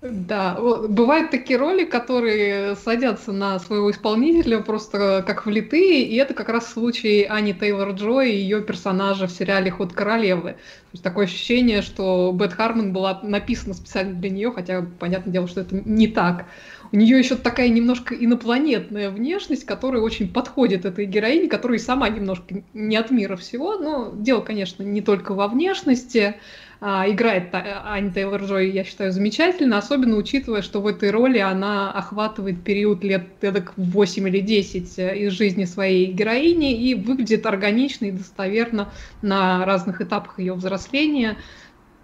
[0.02, 6.50] Да, бывают такие роли, которые садятся на своего исполнителя просто как влитые, и это как
[6.50, 10.52] раз случай Ани Тейлор-Джо и ее персонажа в сериале «Ход королевы».
[10.52, 15.48] То есть такое ощущение, что Бет Хармон была написана специально для нее, хотя понятное дело,
[15.48, 16.46] что это не так.
[16.92, 22.08] У нее еще такая немножко инопланетная внешность, которая очень подходит этой героине, которая и сама
[22.08, 26.36] немножко не от мира всего, но дело, конечно, не только во внешности,
[26.80, 33.04] играет Ани Тейлор-Джой, я считаю, замечательно, особенно учитывая, что в этой роли она охватывает период
[33.04, 38.92] лет эдак 8 или 10 э, из жизни своей героини и выглядит органично и достоверно
[39.22, 41.38] на разных этапах ее взросления.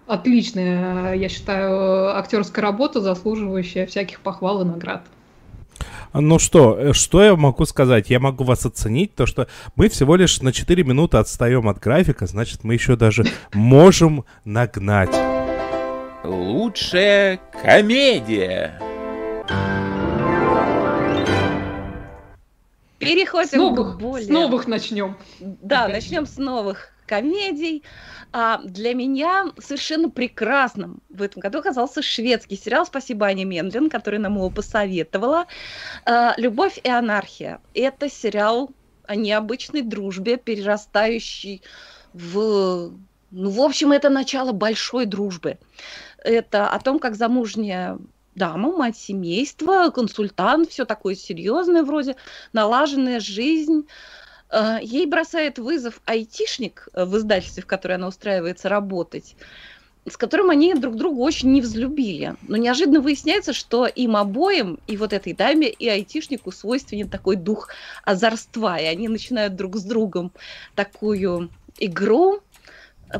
[0.06, 5.06] Отличная, я считаю, актерская работа, заслуживающая всяких похвал и наград.
[6.16, 8.08] Ну что, э, что я могу сказать?
[8.08, 12.26] Я могу вас оценить, то что мы всего лишь на 4 минуты отстаем от графика,
[12.26, 15.14] значит, мы еще даже можем нагнать.
[16.22, 18.80] Лучшая комедия.
[23.00, 24.26] Переходим с новых, к более...
[24.26, 25.16] С новых начнем.
[25.40, 27.82] Да, начнем с новых комедий.
[28.32, 34.18] А для меня совершенно прекрасным в этом году оказался шведский сериал «Спасибо, Аня Мендлин», который
[34.18, 35.46] нам его посоветовала.
[36.04, 37.60] А, «Любовь и анархия».
[37.74, 38.70] Это сериал
[39.06, 41.62] о необычной дружбе, перерастающей
[42.12, 42.92] в...
[43.30, 45.58] Ну, в общем, это начало большой дружбы.
[46.18, 47.98] Это о том, как замужняя
[48.34, 52.16] дама, мать семейства, консультант, все такое серьезное вроде,
[52.52, 53.86] налаженная жизнь,
[54.82, 59.36] ей бросает вызов айтишник э, в издательстве, в которое она устраивается работать,
[60.06, 62.36] с которым они друг друга очень не взлюбили.
[62.42, 67.68] Но неожиданно выясняется, что им обоим, и вот этой даме, и айтишнику свойственен такой дух
[68.04, 70.32] озорства, и они начинают друг с другом
[70.74, 72.40] такую игру,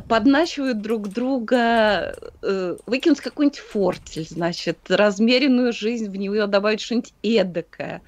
[0.07, 8.01] подначивают друг друга э, выкинуть какой-нибудь фортель, значит, размеренную жизнь, в нее добавить что-нибудь эдакое.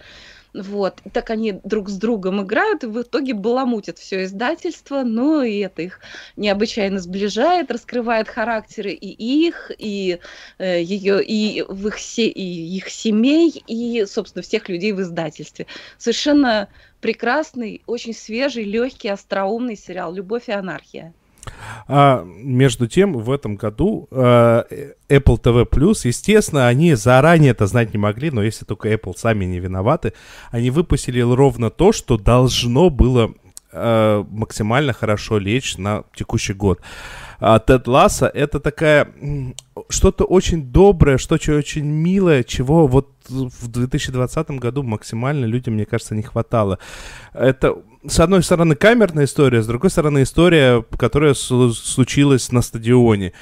[0.58, 1.02] Вот.
[1.06, 5.60] И так они друг с другом играют, и в итоге баламутят все издательство, но и
[5.60, 6.00] это их
[6.36, 10.20] необычайно сближает, раскрывает характеры и их, и
[10.58, 15.68] э, ее, и в их, се, и их семей, и, собственно, всех людей в издательстве.
[15.98, 16.70] Совершенно
[17.02, 21.14] прекрасный, очень свежий, легкий, остроумный сериал «Любовь и анархия».
[21.88, 24.66] А, между тем, в этом году а,
[25.10, 29.46] Apple TV Plus, естественно, они заранее это знать не могли, но если только Apple сами
[29.46, 30.14] не виноваты,
[30.52, 33.34] они выпустили ровно то, что должно было
[33.72, 36.82] а, максимально хорошо лечь на текущий год.
[37.40, 39.14] Тед Ласса это такая
[39.90, 46.16] что-то очень доброе, что-то очень милое, чего вот в 2020 году максимально людям, мне кажется,
[46.16, 46.80] не хватало.
[47.34, 47.78] Это
[48.08, 53.34] с одной стороны, камерная история, с другой стороны, история, которая случилась на стадионе.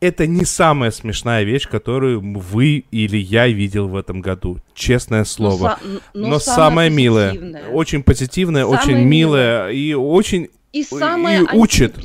[0.00, 4.58] Это не самая смешная вещь, которую вы или я видел в этом году.
[4.74, 5.78] Честное слово.
[5.82, 7.68] Но, но, но самая милая.
[7.72, 11.96] Очень позитивная, самая очень милая и очень и самая и учит.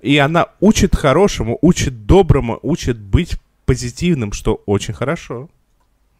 [0.00, 5.48] И она учит хорошему, учит доброму, учит быть позитивным, что очень хорошо.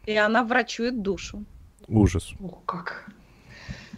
[0.04, 1.44] И она врачует душу.
[1.88, 2.32] Ужас.
[2.40, 3.06] О, как.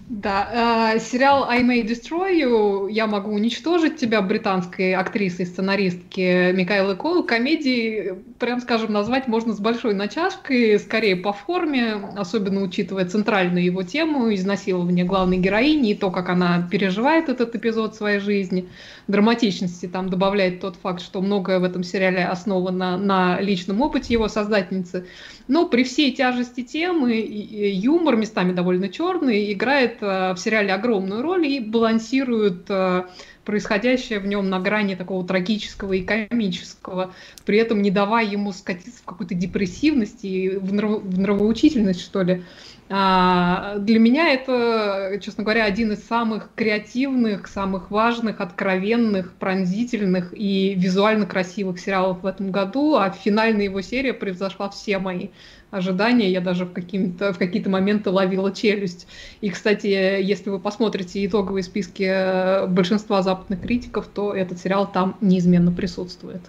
[0.08, 6.50] Да, э, сериал I May Destroy You, я могу уничтожить тебя, британской актрисы и сценаристки
[6.52, 13.04] Микаэлы Кол, комедии, прям скажем, назвать можно с большой натяжкой, скорее по форме, особенно учитывая
[13.04, 18.66] центральную его тему, изнасилование главной героини и то, как она переживает этот эпизод своей жизни.
[19.08, 24.28] Драматичности там добавляет тот факт, что многое в этом сериале основано на личном опыте его
[24.28, 25.06] создательницы.
[25.48, 31.46] Но при всей тяжести темы юмор местами довольно черный, играет Э, в сериале огромную роль
[31.46, 33.04] и балансирует э,
[33.44, 37.14] происходящее в нем на грани такого трагического и комического,
[37.46, 41.02] при этом не давая ему скатиться в какую-то депрессивность и в, нрав...
[41.02, 42.44] в нравоучительность, что ли.
[42.90, 50.74] А, для меня это, честно говоря, один из самых креативных, самых важных, откровенных, пронзительных и
[50.74, 55.28] визуально красивых сериалов в этом году, а финальная его серия превзошла все мои
[55.70, 56.30] ожидания.
[56.30, 59.06] Я даже в, какие-то, в какие-то моменты ловила челюсть.
[59.40, 65.16] И, кстати, если вы посмотрите итоговые списки э, большинства западных критиков, то этот сериал там
[65.20, 66.42] неизменно присутствует.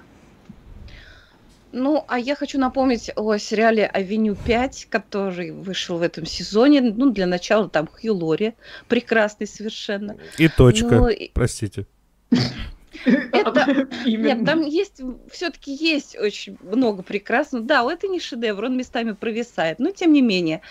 [1.71, 6.81] Ну, а я хочу напомнить о сериале «Авеню 5», который вышел в этом сезоне.
[6.81, 8.53] Ну, для начала там Хью Лори,
[8.87, 10.17] прекрасный совершенно.
[10.39, 11.85] И точка, ну, простите.
[13.33, 13.87] Это...
[14.05, 17.63] Нет, там есть, все-таки есть очень много прекрасного.
[17.63, 20.61] Да, это не шедевр, он местами провисает, но тем не менее,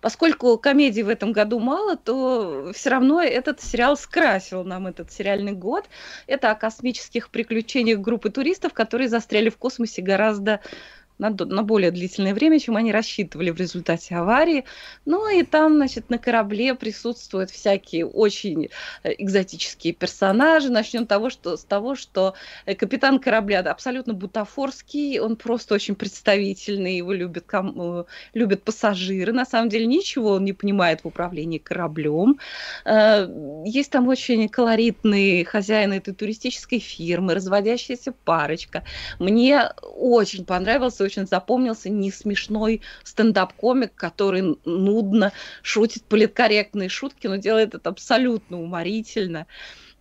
[0.00, 5.52] поскольку комедий в этом году мало, то все равно этот сериал скрасил нам этот сериальный
[5.52, 5.86] год.
[6.26, 10.60] Это о космических приключениях группы туристов, которые застряли в космосе гораздо
[11.18, 14.64] на, на более длительное время, чем они рассчитывали в результате аварии.
[15.04, 18.68] Ну и там, значит, на корабле присутствуют всякие очень
[19.02, 20.70] э, экзотические персонажи.
[20.70, 22.34] Начнем того, что, с того, что
[22.66, 28.04] э, капитан корабля абсолютно бутафорский, он просто очень представительный, его любят, ком, э,
[28.34, 29.32] любят пассажиры.
[29.32, 32.38] На самом деле ничего он не понимает в управлении кораблем.
[32.84, 38.84] Есть там очень колоритный хозяин этой туристической фирмы, разводящаяся парочка.
[39.18, 45.32] Мне очень понравился очень запомнился не смешной стендап-комик, который нудно
[45.62, 49.46] шутит политкорректные шутки, но делает это абсолютно уморительно.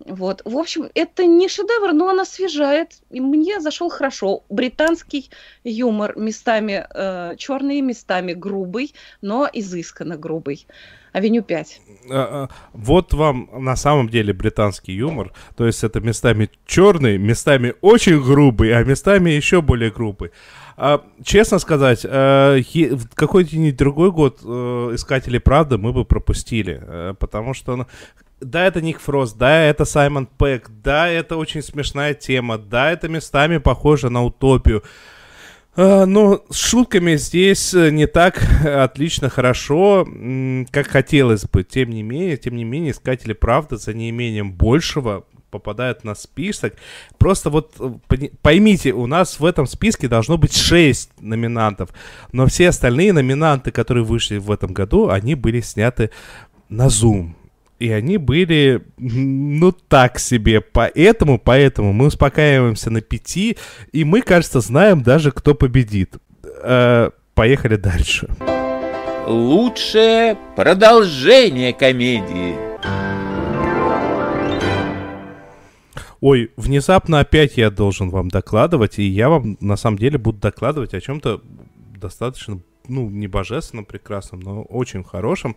[0.06, 0.42] Вот.
[0.44, 3.02] В общем, это не шедевр, но он освежает.
[3.10, 4.44] И мне зашел хорошо.
[4.50, 5.30] Британский
[5.64, 10.68] юмор местами э, черный, местами грубый, но изысканно грубый.
[11.14, 11.82] Авеню 5.
[12.10, 15.32] А, а, вот вам на самом деле британский юмор.
[15.56, 20.32] То есть это местами черный, местами очень грубый, а местами еще более грубый.
[20.76, 22.60] А, честно сказать, а,
[23.16, 27.88] какой-нибудь другой год а, «Искатели правды» мы бы пропустили, а, потому что ну,
[28.42, 33.08] да, это Ник Фрост, да, это Саймон Пэк, да, это очень смешная тема, да, это
[33.08, 34.84] местами похоже на утопию.
[35.76, 40.08] А, но с шутками здесь э, не так отлично, хорошо,
[40.72, 41.64] как хотелось бы.
[41.64, 46.74] Тем не менее, тем не менее, искатели правды за неимением большего попадают на список.
[47.18, 51.90] Просто вот э, поймите, у нас в этом списке должно быть 6 номинантов,
[52.32, 56.10] но все остальные номинанты, которые вышли в этом году, они были сняты
[56.70, 57.34] на Zoom.
[57.80, 60.62] И они были, ну, так себе.
[60.62, 63.58] Поэтому, поэтому мы успокаиваемся на пяти,
[63.92, 66.16] и мы, кажется, знаем даже, кто победит.
[66.64, 68.28] Э, поехали дальше.
[69.28, 72.73] Лучшее продолжение комедии.
[76.26, 80.94] Ой, внезапно опять я должен вам докладывать, и я вам на самом деле буду докладывать
[80.94, 81.42] о чем-то
[82.00, 85.54] достаточно ну, не божественном прекрасном, но очень хорошем.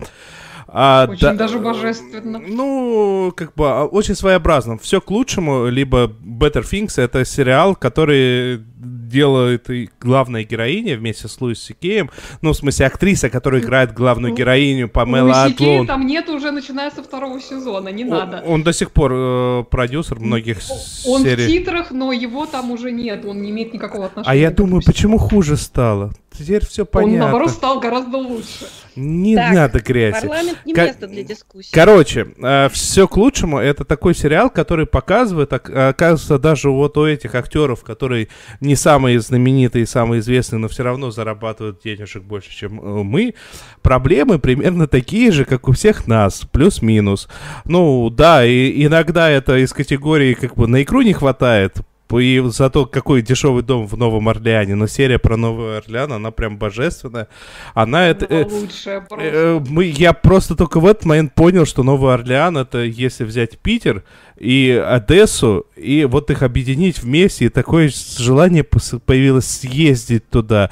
[0.66, 2.40] А, очень да, даже божественно.
[2.40, 4.76] Ну, как бы а, очень своеобразно.
[4.78, 8.64] Все к лучшему, либо Better Things это сериал, который
[9.08, 12.10] делает и главная героиня вместе с Луис Сикеем,
[12.42, 15.86] ну, в смысле, актриса, которая играет главную ну, героиню, Памела Атлон.
[15.86, 18.42] там нет уже, начиная со второго сезона, не надо.
[18.46, 20.58] Он, до сих пор э, продюсер многих
[21.06, 21.44] он серий.
[21.44, 24.32] Он в титрах, но его там уже нет, он не имеет никакого отношения.
[24.32, 26.12] А я думаю, почему хуже стало?
[26.38, 27.14] Теперь все понятно.
[27.14, 28.66] Он, наоборот, стал гораздо лучше.
[28.94, 30.20] Не так, надо грязи.
[30.20, 31.72] Парламент не Ко- место для дискуссии.
[31.72, 33.58] Короче, э, все к лучшему.
[33.58, 38.28] Это такой сериал, который показывает, оказывается, даже вот у этих актеров, которые
[38.60, 43.34] не самые знаменитые, самые известные, но все равно зарабатывают денежек больше, чем э, мы,
[43.82, 47.28] проблемы примерно такие же, как у всех нас, плюс-минус.
[47.66, 51.76] Ну, да, и иногда это из категории как бы на икру не хватает,
[52.12, 54.74] и за то, какой дешевый дом в Новом Орлеане.
[54.74, 57.28] Но серия про Новый Орлеан, она прям божественная.
[57.74, 58.26] Она это...
[58.26, 62.78] Э, лучшая э, мы, я просто только в этот момент понял, что Новый Орлеан это
[62.84, 64.04] если взять Питер
[64.38, 70.70] и Одессу, и вот их объединить вместе, и такое желание появилось съездить туда.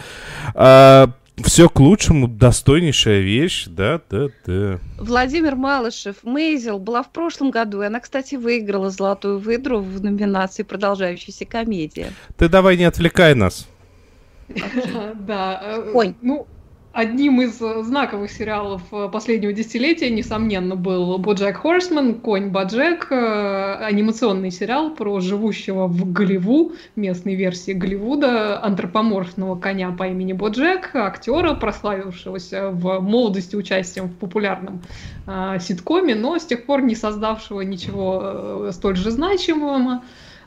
[0.55, 1.11] А,
[1.43, 4.79] все к лучшему, достойнейшая вещь, да, да, да.
[4.99, 10.63] Владимир Малышев, Мейзел была в прошлом году, и она, кстати, выиграла «Золотую выдру» в номинации
[10.63, 12.13] «Продолжающаяся комедия».
[12.37, 13.69] Ты давай не отвлекай нас.
[15.15, 15.61] Да.
[15.63, 16.15] Э, Конь.
[16.21, 16.47] Ну,
[16.95, 23.75] Одним из э, знаковых сериалов э, последнего десятилетия, несомненно, был «Боджек Хорсман», «Конь Боджек», э,
[23.81, 31.55] анимационный сериал про живущего в Голливу, местной версии Голливуда, антропоморфного коня по имени Боджек, актера,
[31.55, 34.81] прославившегося в молодости участием в популярном
[35.27, 40.01] э, ситкоме, но с тех пор не создавшего ничего столь же значимого.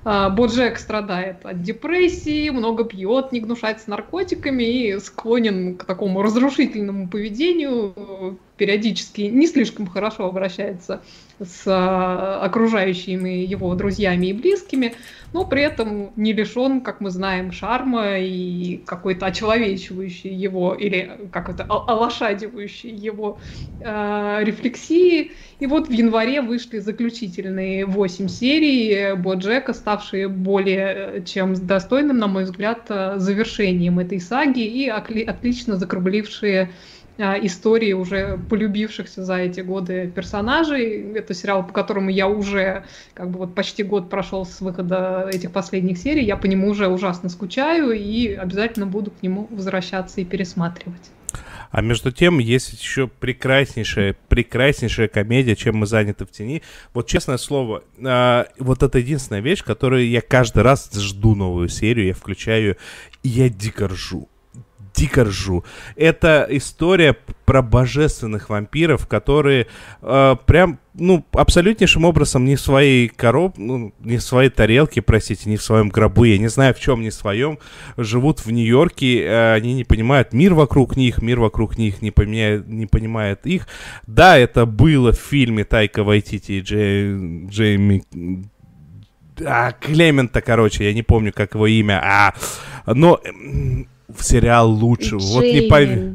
[0.09, 7.09] А, Боджек страдает от депрессии, много пьет, не гнушается наркотиками и склонен к такому разрушительному
[7.09, 11.01] поведению, периодически не слишком хорошо обращается
[11.39, 14.95] с а, окружающими его друзьями и близкими,
[15.33, 21.49] но при этом не лишен, как мы знаем, шарма и какой-то очеловечивающий его или как
[21.49, 23.38] это олошадивающий его
[23.81, 25.31] э, рефлексии.
[25.59, 32.45] И вот в январе вышли заключительные 8 серий Боджека, ставшие более чем достойным, на мой
[32.45, 36.71] взгляд, завершением этой саги и отлично закруглившие
[37.18, 41.13] истории уже полюбившихся за эти годы персонажей.
[41.13, 45.51] Это сериал, по которому я уже как бы вот почти год прошел с выхода этих
[45.51, 46.24] последних серий.
[46.24, 51.11] Я по нему уже ужасно скучаю и обязательно буду к нему возвращаться и пересматривать.
[51.72, 56.61] А между тем есть еще прекраснейшая, прекраснейшая комедия, чем мы заняты в тени.
[56.93, 62.07] Вот честное слово, э, вот это единственная вещь, которую я каждый раз жду новую серию,
[62.07, 62.78] я включаю,
[63.24, 64.30] и я дико ржу
[64.97, 65.63] дико ржу.
[65.95, 69.67] Это история про божественных вампиров, которые
[70.01, 75.49] э, прям, ну, абсолютнейшим образом не в своей короб, ну, не в своей тарелке, простите,
[75.49, 77.59] не в своем гробу, я не знаю, в чем не в своем,
[77.95, 82.67] живут в Нью-Йорке, э, они не понимают мир вокруг них, мир вокруг них не, поменяет,
[82.67, 83.67] не понимает их.
[84.07, 88.03] Да, это было в фильме Тайка Вайтити и Джей, Джейми
[89.45, 92.33] а, Клемента, короче, я не помню, как его имя, а,
[92.87, 93.21] но
[94.19, 95.17] сериал лучше.
[95.17, 95.33] Джеймин.
[95.33, 96.13] Вот не поверь.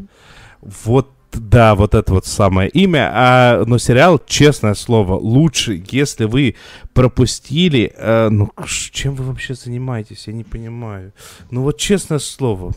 [0.84, 3.10] Вот да, вот это вот самое имя.
[3.12, 6.56] А, но сериал, честное слово, лучше, если вы
[6.92, 7.92] пропустили.
[7.96, 8.50] А, ну,
[8.92, 10.26] чем вы вообще занимаетесь?
[10.26, 11.12] Я не понимаю.
[11.50, 12.72] Ну вот честное слово.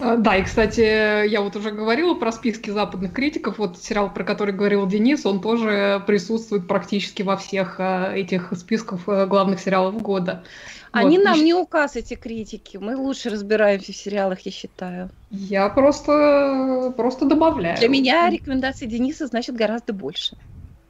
[0.00, 3.58] А, да, и, кстати, я вот уже говорила про списки западных критиков.
[3.58, 9.60] Вот сериал, про который говорил Денис, он тоже присутствует практически во всех этих списках главных
[9.60, 10.44] сериалов года.
[10.92, 11.24] Они вот.
[11.24, 12.76] нам не указ, эти критики.
[12.76, 15.10] Мы лучше разбираемся в сериалах, я считаю.
[15.30, 17.78] Я просто, просто добавляю.
[17.78, 20.36] Для меня рекомендации Дениса значит гораздо больше.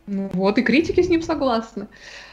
[0.07, 1.89] Ну вот, и критики с ним согласны.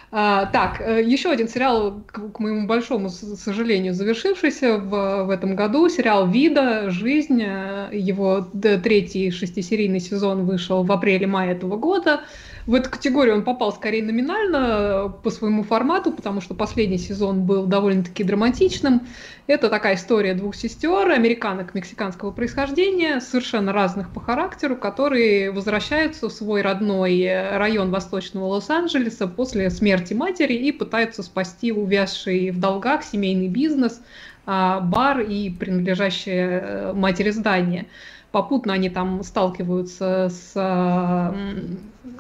[0.10, 5.55] А, так, э, еще один сериал, к, к моему большому сожалению, завершившийся в, в этом
[5.55, 5.89] году.
[5.89, 6.89] Сериал «Вида.
[6.89, 7.41] Жизнь».
[7.43, 8.47] Э, его
[8.84, 12.22] третий шестисерийный сезон вышел в апреле-мае этого года.
[12.68, 17.43] В эту категорию он попал скорее номинально э, по своему формату, потому что последний сезон
[17.43, 19.07] был довольно-таки драматичным.
[19.47, 26.34] Это такая история двух сестер, американок мексиканского происхождения, совершенно разных по характеру, которые возвращаются в
[26.34, 33.05] свой родной э, район восточного Лос-Анджелеса после смерти матери и пытаются спасти увязший в долгах
[33.05, 34.01] семейный бизнес,
[34.45, 37.86] а, бар и принадлежащее э, матери здание
[38.32, 40.51] попутно они там сталкиваются с,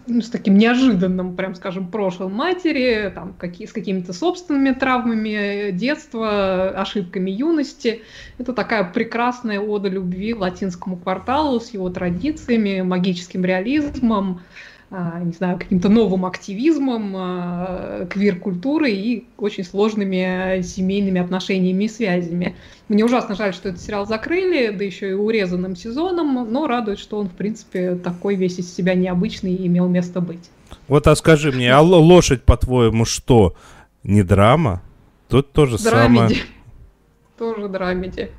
[0.07, 6.69] ну, с таким неожиданным, прям скажем, прошлым матери, там, какие, с какими-то собственными травмами детства,
[6.69, 8.03] ошибками юности.
[8.37, 14.41] Это такая прекрасная ода любви латинскому кварталу с его традициями, магическим реализмом,
[14.89, 22.55] не знаю, каким-то новым активизмом а, квир-культуры и очень сложными семейными отношениями и связями.
[22.87, 27.17] Мне ужасно жаль, что этот сериал закрыли, да еще и урезанным сезоном, но радует, что
[27.17, 30.49] он, в принципе, такой весь из себя необычный и имел место быть.
[30.87, 33.55] Вот, а скажи мне, а лошадь, по-твоему, что,
[34.03, 34.81] не драма?
[35.27, 36.17] Тут тоже драмеди.
[36.17, 36.41] самое...
[37.37, 38.31] Тоже драмеди.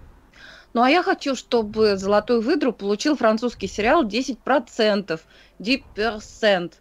[0.74, 5.20] Ну, а я хочу, чтобы «Золотую выдру» получил французский сериал 10%.
[5.58, 6.72] 10%.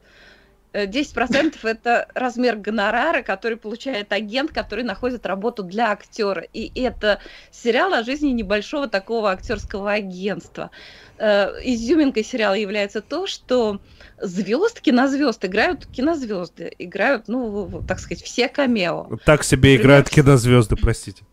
[0.74, 6.42] 10% это размер гонорара, который получает агент, который находит работу для актера.
[6.54, 7.20] И это
[7.52, 10.70] сериал о жизни небольшого такого актерского агентства.
[11.18, 13.80] Э, изюминкой сериала является то, что
[14.22, 19.18] звезд, кинозвезд играют кинозвезды, играют, ну, так сказать, все камео.
[19.26, 21.24] Так себе Например, играют кинозвезды, простите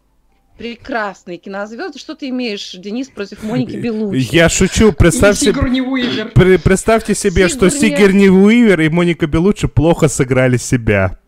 [0.59, 1.99] прекрасные кинозвезды.
[1.99, 4.29] Что ты имеешь, Денис, против Моники Белучи?
[4.33, 4.93] Я шучу.
[4.93, 7.71] Представьте, При, представьте себе, Сигурни...
[7.71, 11.19] что Сигурни Уивер и Моника Белучи плохо сыграли себя.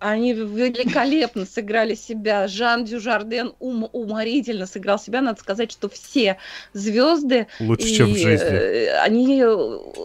[0.00, 2.46] Они великолепно сыграли себя.
[2.46, 5.20] Жан Дюжарден ум уморительно сыграл себя.
[5.20, 6.38] Надо сказать, что все
[6.72, 7.48] звезды...
[7.58, 8.46] Лучше, и, чем в жизни.
[8.46, 9.42] Э, они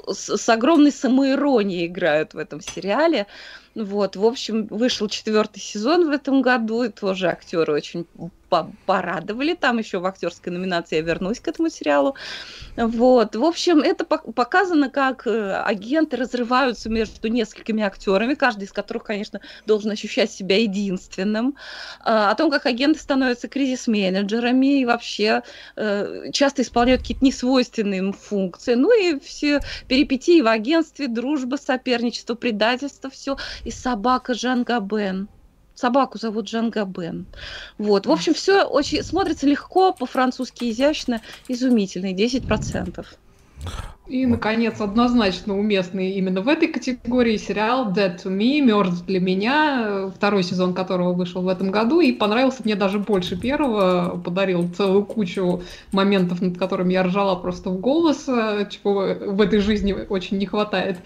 [0.08, 3.28] с, с огромной самоиронией играют в этом сериале.
[3.76, 8.06] Вот, в общем, вышел четвертый сезон в этом году, и тоже актеры очень
[8.86, 9.54] порадовали.
[9.54, 12.16] Там еще в актерской номинации я вернусь к этому сериалу.
[12.76, 13.36] Вот.
[13.36, 19.42] В общем, это показано, как э, агенты разрываются между несколькими актерами, каждый из которых, конечно,
[19.66, 21.56] должен ощущать себя единственным.
[22.02, 25.44] А, о том, как агенты становятся кризис-менеджерами и вообще
[25.76, 28.74] э, часто исполняют какие-то несвойственные им функции.
[28.76, 35.28] Ну и все перипетии в агентстве, дружба, соперничество, предательство, все и собака Жан Габен.
[35.76, 37.26] Собаку зовут Жан Габен.
[37.78, 38.06] Вот.
[38.06, 43.06] В общем, все очень смотрится легко, по-французски изящно, изумительно, 10%.
[44.06, 50.12] И, наконец, однозначно уместный именно в этой категории сериал Dead to Me, Мертв для меня,
[50.14, 55.06] второй сезон которого вышел в этом году, и понравился мне даже больше первого, подарил целую
[55.06, 60.48] кучу моментов, над которыми я ржала просто в голос, чего в этой жизни очень не
[60.48, 60.98] хватает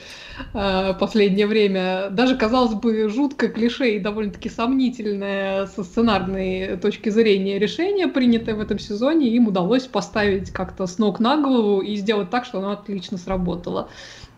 [0.56, 2.10] э, последнее время.
[2.10, 8.60] Даже, казалось бы, жуткое клише и довольно-таки сомнительное со сценарной точки зрения решение, принятое в
[8.60, 12.72] этом сезоне, им удалось поставить как-то с ног на голову и сделать так, что оно
[12.72, 13.90] отлично сработало.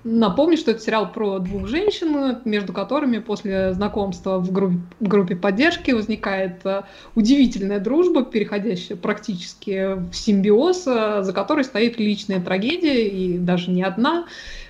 [0.05, 5.91] Напомню, что это сериал про двух женщин, между которыми после знакомства в группе, группе поддержки
[5.91, 6.83] возникает э,
[7.15, 13.83] удивительная дружба, переходящая практически в симбиоз, э, за которой стоит личная трагедия, и даже не
[13.83, 14.25] одна.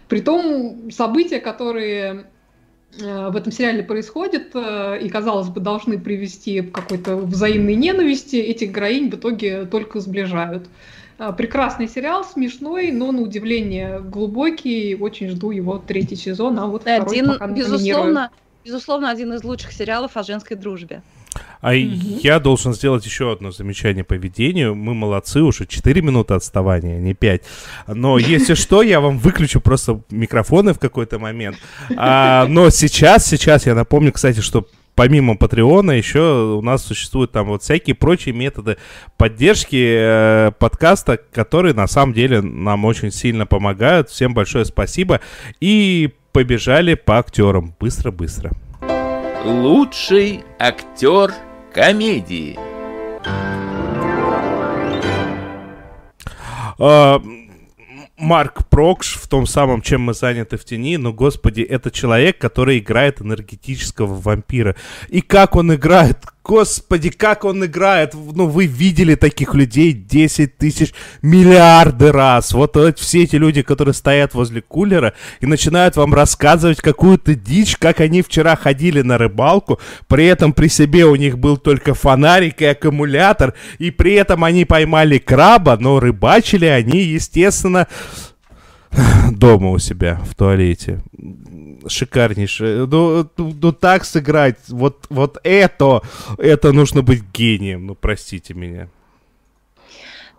[0.08, 2.26] Притом события, которые
[3.00, 8.72] э, в этом сериале происходят и, казалось бы, должны привести к какой-то взаимной ненависти, этих
[8.72, 10.68] героинь в итоге только сближают.
[11.20, 14.96] А, прекрасный сериал, смешной, но на удивление глубокий.
[14.96, 18.32] Очень жду его третий сезон, а вот один, пока безусловно,
[18.64, 21.02] безусловно, один из лучших сериалов о женской дружбе.
[21.62, 21.76] А угу.
[22.24, 24.76] я должен сделать еще одно замечание по ведению.
[24.76, 27.42] Мы молодцы, уже 4 минуты отставания, не 5.
[27.88, 31.58] Но если что, я вам выключу просто микрофоны в какой-то момент.
[31.98, 34.68] А, но сейчас, сейчас я напомню, кстати, что
[35.00, 38.76] помимо Патреона еще у нас существуют там вот всякие прочие методы
[39.16, 44.10] поддержки э, подкаста, которые на самом деле нам очень сильно помогают.
[44.10, 45.22] Всем большое спасибо.
[45.62, 47.74] И побежали по актерам.
[47.80, 48.52] Быстро-быстро.
[49.46, 51.32] Лучший актер
[51.74, 52.60] комедии.
[56.78, 57.39] Uh,
[58.20, 62.80] Марк Прокш в том самом, чем мы заняты в тени, но, господи, это человек, который
[62.80, 64.76] играет энергетического вампира.
[65.08, 66.18] И как он играет,
[66.50, 68.16] Господи, как он играет.
[68.16, 72.54] Ну, вы видели таких людей 10 тысяч миллиарды раз.
[72.54, 77.78] Вот, вот все эти люди, которые стоят возле кулера и начинают вам рассказывать какую-то дичь,
[77.78, 82.64] как они вчера ходили на рыбалку, при этом при себе у них был только фонарик
[82.64, 87.88] и аккумулятор, и при этом они поймали краба, но рыбачили они, естественно,
[89.32, 91.00] дома у себя в туалете
[91.88, 92.86] шикарнейшее.
[92.86, 96.02] Ну, ну, ну так сыграть, вот, вот это,
[96.38, 98.90] это нужно быть гением, ну простите меня.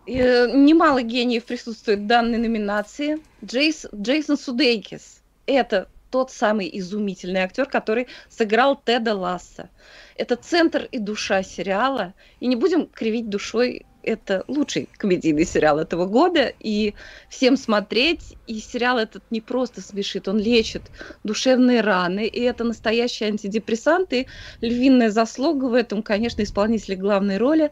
[0.06, 3.18] Э, немало гениев присутствует в данной номинации.
[3.44, 9.70] Джейс, Джейсон Судейкис– это тот самый изумительный актер, который сыграл Теда Ласса.
[10.16, 12.14] Это центр и душа сериала.
[12.40, 16.94] И не будем кривить душой это лучший комедийный сериал этого года, и
[17.28, 18.36] всем смотреть.
[18.46, 20.82] И сериал этот не просто смешит, он лечит
[21.24, 24.26] душевные раны, и это настоящий антидепрессант, и
[24.60, 27.70] львиная заслуга в этом, конечно, исполнитель главной роли,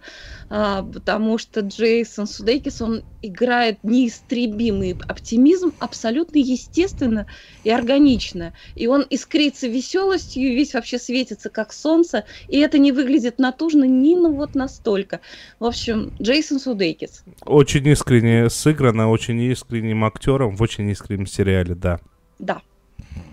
[0.50, 7.26] а, потому что Джейсон Судейкис, он играет неистребимый оптимизм абсолютно естественно
[7.64, 8.52] и органично.
[8.74, 13.84] И он искрится веселостью, и весь вообще светится как солнце, и это не выглядит натужно
[13.84, 15.20] ни ну вот настолько.
[15.58, 17.24] В общем, Джейсон Судейкис.
[17.44, 22.00] Очень искренне сыграно, очень искренним актером в очень искреннем сериале, да.
[22.38, 22.60] Да.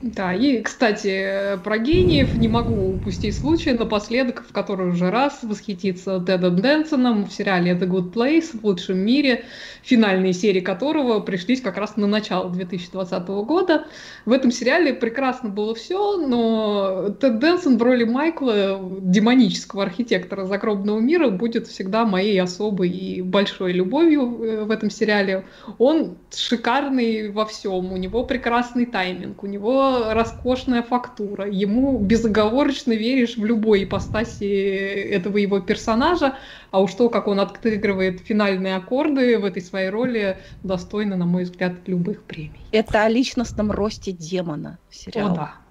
[0.06, 6.20] Да, и, кстати, про гениев не могу упустить случай напоследок, в который уже раз восхититься
[6.20, 9.45] Тедом Дэнсоном в сериале The Good Place в лучшем мире,
[9.82, 13.88] финальные серии которого пришлись как раз на начало 2020 года.
[14.26, 20.99] В этом сериале прекрасно было все, но Тед Дэнсон в роли Майкла, демонического архитектора загробного
[20.99, 25.45] мира, будет всегда моей особой и большой любовью э, в этом сериале.
[25.80, 33.38] Он шикарный во всем, у него прекрасный тайминг, у него роскошная фактура, ему безоговорочно веришь
[33.38, 36.36] в любой ипостаси этого его персонажа,
[36.72, 41.43] а уж то, как он отыгрывает финальные аккорды в этой своей роли, достойно, на мой
[41.43, 42.66] взгляд, любых премий.
[42.72, 45.32] Это о личностном росте демона сериала.
[45.32, 45.64] О, да.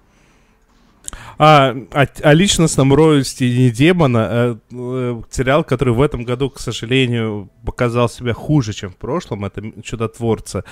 [1.37, 7.49] А, о, о личностном росте демона, а, э, сериал, который в этом году, к сожалению,
[7.65, 10.63] показал себя хуже, чем в прошлом, это «Чудотворцы».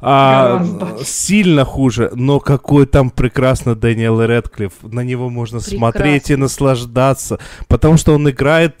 [0.00, 0.64] А,
[1.04, 4.72] сильно хуже, но какой там прекрасно Дэниел Редклифф.
[4.82, 5.78] На него можно Прекрасно.
[5.78, 8.76] смотреть и наслаждаться, потому что он играет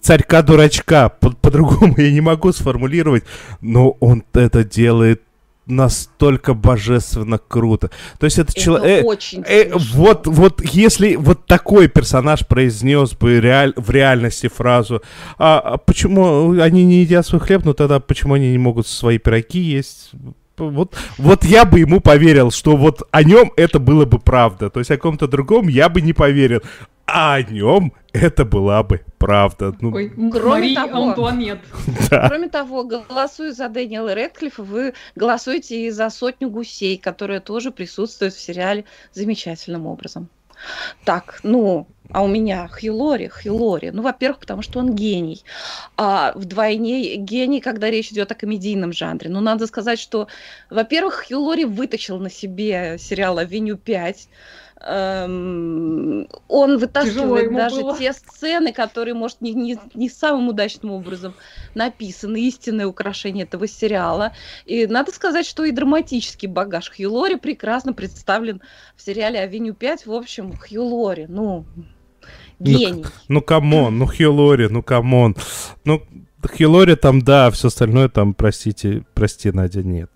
[0.00, 1.08] царька-дурачка.
[1.08, 3.24] По- по-другому я не могу сформулировать,
[3.60, 5.22] но он это делает
[5.66, 7.90] настолько божественно круто.
[8.18, 9.04] То есть это, это человек...
[9.04, 13.72] Э, очень э, вот, вот если вот такой персонаж произнес бы реаль...
[13.76, 15.02] в реальности фразу,
[15.38, 19.18] а, а почему они не едят свой хлеб, но тогда почему они не могут свои
[19.18, 20.10] пироги есть?
[20.56, 24.70] Вот, вот я бы ему поверил, что вот о нем это было бы правда.
[24.70, 26.62] То есть о ком-то другом я бы не поверил
[27.06, 29.74] а о нем это была бы правда.
[29.80, 29.94] Ну...
[29.94, 31.14] Ой, кроме того,
[32.10, 32.28] да.
[32.28, 38.34] кроме того, голосуя за Дэниела Рэдклиффа, вы голосуете и за сотню гусей, которая тоже присутствует
[38.34, 40.28] в сериале замечательным образом.
[41.04, 43.90] Так, ну, а у меня Хьюлори, Хьюлори.
[43.90, 45.44] Ну, во-первых, потому что он гений.
[45.96, 49.28] А вдвойне гений, когда речь идет о комедийном жанре.
[49.28, 50.28] Ну, надо сказать, что,
[50.70, 54.28] во-первых, Хью Лори вытащил на себе сериал «Авеню 5»,
[54.82, 57.96] Эм, он вытаскивает даже было.
[57.96, 61.34] те сцены, которые, может, не, не, не самым удачным образом
[61.74, 64.32] написаны, истинное украшение этого сериала.
[64.66, 68.60] И надо сказать, что и драматический багаж Хью Лори прекрасно представлен
[68.96, 70.00] в сериале «Авеню 5».
[70.04, 71.64] В общем, Хью Лори, ну,
[72.58, 73.02] ну гений.
[73.02, 75.36] Ну, ну come on, ну Хью Лори, ну come on.
[75.84, 76.02] Ну,
[76.42, 80.10] Хью Лори там, да, все остальное там, простите, прости, Надя, нет.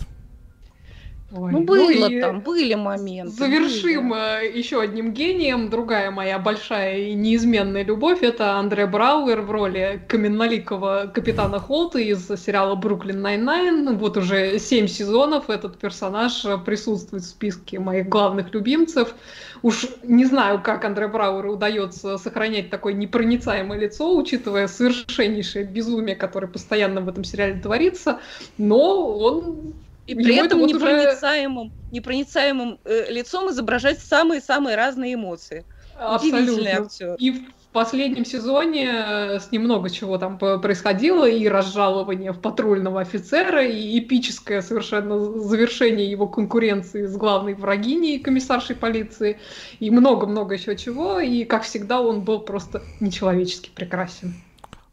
[1.32, 3.32] Ой, ну, было ну, там, были моменты.
[3.32, 4.48] Завершим были.
[4.48, 5.70] Э, еще одним гением.
[5.70, 12.26] Другая моя большая и неизменная любовь– это Андре Брауэр в роли каменноликого капитана Холта из
[12.26, 13.96] сериала «Brooklyn Nine-Nine».
[13.96, 19.14] Вот уже семь сезонов этот персонаж присутствует в списке моих главных любимцев.
[19.62, 26.48] Уж не знаю, как Андре Брауэру удается сохранять такое непроницаемое лицо, учитывая совершеннейшее безумие, которое
[26.48, 28.18] постоянно в этом сериале творится,
[28.58, 29.74] но он
[30.10, 31.92] и при Ему этом вот непроницаемым, уже...
[31.92, 35.64] непроницаемым э, лицом изображать самые-самые разные эмоции.
[35.96, 36.68] Абсолютно.
[36.68, 37.14] актер.
[37.18, 37.42] И в
[37.72, 44.00] последнем сезоне э, с ним много чего там происходило, и разжалование в патрульного офицера, и
[44.00, 49.38] эпическое совершенно завершение его конкуренции с главной врагиней, комиссаршей полиции,
[49.78, 54.34] и много-много еще чего, и, как всегда, он был просто нечеловечески прекрасен.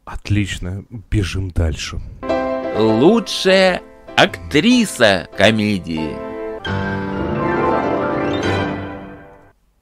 [0.04, 1.98] Отлично, бежим дальше.
[2.78, 3.82] Лучшая
[4.18, 6.18] актриса комедии.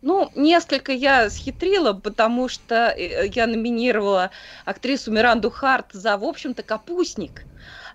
[0.03, 4.30] Ну, несколько я схитрила, потому что э, я номинировала
[4.66, 7.47] актрису Миранду Харт за, в общем-то, «Капустник».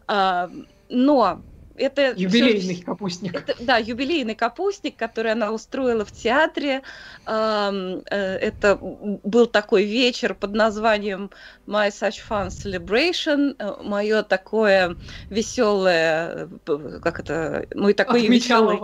[0.07, 0.49] А,
[0.89, 1.43] но
[1.81, 3.35] это юбилейный все, капустник.
[3.35, 6.81] Это, да, юбилейный капустник, который она устроила в театре.
[7.25, 11.31] Э, это был такой вечер под названием
[11.67, 13.55] My Such Fun Celebration.
[13.57, 14.95] Э, Мое такое
[15.29, 18.79] веселое, э, как это, мой такой веселый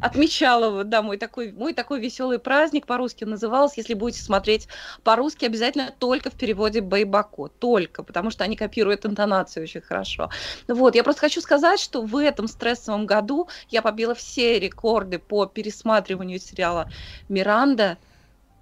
[0.00, 3.74] отмечала, да, мой такой, мой такой веселый праздник по-русски назывался.
[3.80, 4.68] Если будете смотреть
[5.02, 7.48] по-русски, обязательно только в переводе Байбако.
[7.48, 10.30] Только, потому что они копируют интонацию очень хорошо.
[10.68, 15.46] Вот, я просто хочу сказать, что в этом стрессовом году я побила все рекорды по
[15.46, 16.88] пересматриванию сериала
[17.28, 17.98] «Миранда»,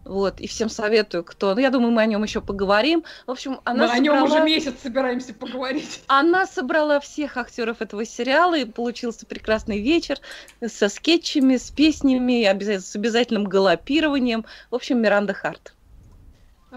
[0.07, 1.55] вот, и всем советую, кто...
[1.55, 3.05] Ну, я думаю, мы о нем еще поговорим.
[3.27, 3.95] В общем, она Мы собрала...
[3.95, 6.03] о нем уже месяц собираемся поговорить.
[6.07, 10.19] Она собрала всех актеров этого сериала, и получился прекрасный вечер
[10.67, 14.45] со скетчами, с песнями, с обязательным галопированием.
[14.71, 15.76] В общем, Миранда Харт.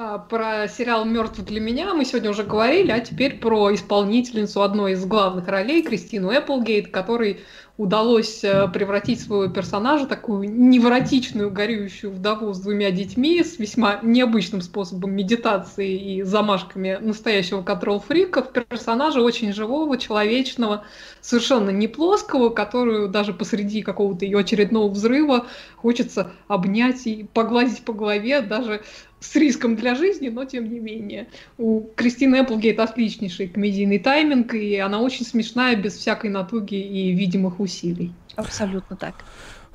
[0.02, 4.94] А, про сериал «Мертв для меня» мы сегодня уже говорили, а теперь про исполнительницу одной
[4.94, 7.42] из главных ролей, Кристину Эпплгейт, который
[7.80, 14.62] удалось э, превратить своего персонажа, такую невротичную, горюющую вдову с двумя детьми, с весьма необычным
[14.62, 20.84] способом медитации и замашками настоящего контрол-фрика, в персонажа очень живого, человечного,
[21.22, 25.48] совершенно не плоского, которую даже посреди какого-то ее очередного взрыва
[25.78, 28.82] хочется обнять и погладить по голове, даже
[29.20, 31.28] с риском для жизни, но тем не менее.
[31.58, 37.60] У Кристины Эпплгейт отличнейший комедийный тайминг, и она очень смешная, без всякой натуги и видимых
[37.60, 38.14] усилий.
[38.36, 39.16] Абсолютно так.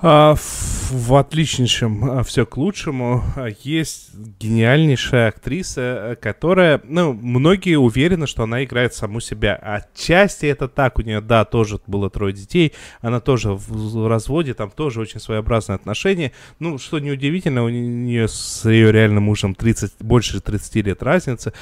[0.07, 8.27] А, в отличнейшем а, «Все к лучшему» а, есть гениальнейшая актриса, которая, ну, многие уверены,
[8.27, 9.55] что она играет саму себя.
[9.55, 14.71] Отчасти это так, у нее, да, тоже было трое детей, она тоже в разводе, там
[14.71, 16.33] тоже очень своеобразные отношения.
[16.59, 21.55] Ну, что неудивительно, у нее с ее реальным мужем 30, больше 30 лет разница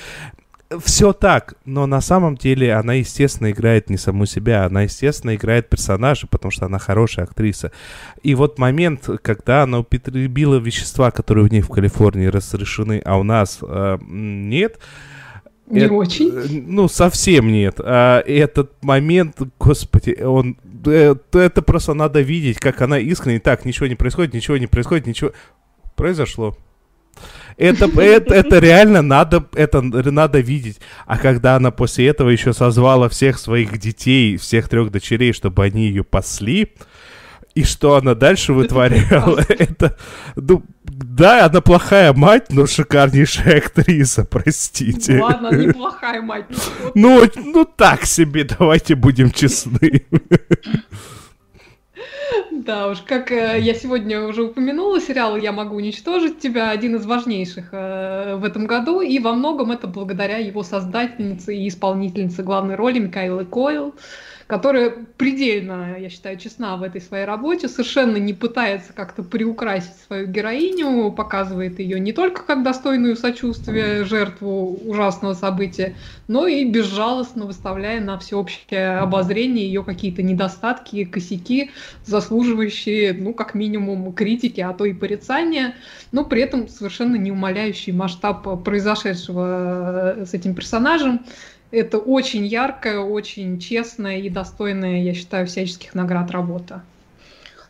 [0.80, 5.68] все так, но на самом деле она, естественно, играет не саму себя, она, естественно, играет
[5.68, 7.72] персонажа, потому что она хорошая актриса.
[8.22, 13.22] И вот момент, когда она употребила вещества, которые у них в Калифорнии разрешены, а у
[13.22, 14.78] нас э, нет,
[15.66, 16.28] не это, очень?
[16.28, 17.76] Э, ну, совсем нет.
[17.78, 20.58] А этот момент, господи, он...
[20.84, 23.40] Это, это просто надо видеть, как она искренне...
[23.40, 25.32] Так, ничего не происходит, ничего не происходит, ничего...
[25.94, 26.56] Произошло.
[27.56, 30.80] Это, это, это реально надо, это надо видеть.
[31.06, 35.86] А когда она после этого еще созвала всех своих детей, всех трех дочерей, чтобы они
[35.86, 36.72] ее пасли,
[37.54, 39.96] и что она дальше вытворяла, это,
[40.36, 45.20] ну, да, она плохая мать, но шикарнейшая актриса, простите.
[45.20, 46.46] Ладно, неплохая мать.
[46.94, 50.04] Ну, ну так себе, давайте будем честны.
[52.50, 57.06] Да уж, как э, я сегодня уже упомянула, сериал «Я могу уничтожить тебя» один из
[57.06, 62.76] важнейших э, в этом году, и во многом это благодаря его создательнице и исполнительнице главной
[62.76, 63.94] роли Микаэлы Койл,
[64.52, 70.26] которая предельно, я считаю, честна в этой своей работе, совершенно не пытается как-то приукрасить свою
[70.26, 75.96] героиню, показывает ее не только как достойную сочувствия жертву ужасного события,
[76.28, 81.70] но и безжалостно выставляя на всеобщее обозрение ее какие-то недостатки, косяки,
[82.04, 85.76] заслуживающие, ну, как минимум, критики, а то и порицания,
[86.12, 91.24] но при этом совершенно не умаляющий масштаб произошедшего э, с этим персонажем.
[91.72, 96.82] Это очень яркая, очень честная и достойная, я считаю, всяческих наград работа.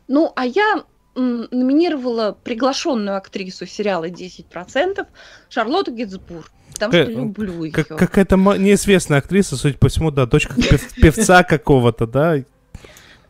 [0.08, 0.84] Ну, а я
[1.14, 5.06] номинировала приглашенную актрису сериала «10%»
[5.48, 6.50] Шарлотту Гитцбург.
[6.72, 7.72] Потому что люблю ее.
[7.72, 10.54] Какая-то неизвестная актриса, судя по всему, да, дочка
[10.96, 12.42] певца какого-то, да?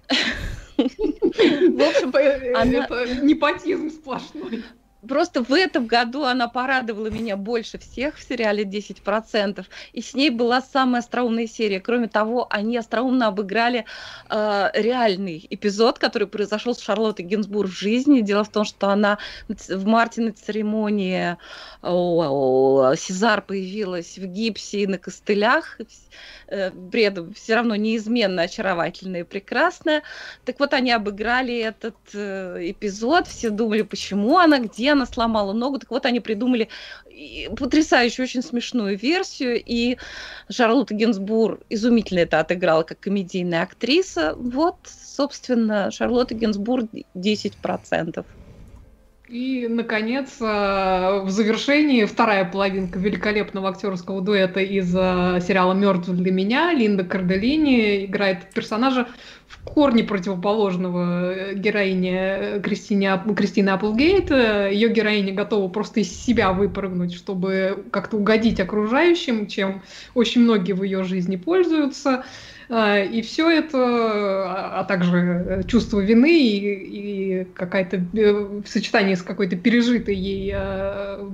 [0.76, 4.62] В общем, это непотизм сплошной.
[5.06, 9.64] Просто в этом году она порадовала меня больше всех в сериале 10%.
[9.92, 11.80] И с ней была самая остроумная серия.
[11.80, 13.84] Кроме того, они остроумно обыграли
[14.30, 18.20] э, реальный эпизод, который произошел с Шарлоттой Гинзбург в жизни.
[18.20, 21.36] Дело в том, что она в марте на церемонии
[21.82, 25.78] о, о, Сезар появилась в гипсе и на костылях.
[26.46, 26.70] Э,
[27.34, 30.02] все равно неизменно очаровательная и прекрасная.
[30.44, 33.26] Так вот, они обыграли этот э, эпизод.
[33.26, 35.78] Все думали, почему она, где она сломала ногу.
[35.78, 36.68] Так вот, они придумали
[37.56, 39.98] потрясающую, очень смешную версию, и
[40.50, 44.34] Шарлотта Гинзбур изумительно это отыграла как комедийная актриса.
[44.36, 46.84] Вот, собственно, Шарлотта Гинзбур
[47.14, 48.24] 10%.
[49.32, 56.30] И, наконец, э, в завершении вторая половинка великолепного актерского дуэта из э, сериала «Мертв для
[56.30, 56.70] меня».
[56.74, 59.08] Линда Карделини играет персонажа
[59.64, 64.30] в корне противоположного э, героине Кристине, Кристины Апплгейт.
[64.30, 69.82] Ее героиня готова просто из себя выпрыгнуть, чтобы как-то угодить окружающим, чем
[70.14, 72.24] очень многие в ее жизни пользуются.
[72.72, 79.20] И все это, а, а также чувство вины и, и какая-то э, в сочетании с
[79.20, 81.28] какой-то пережитой ей э,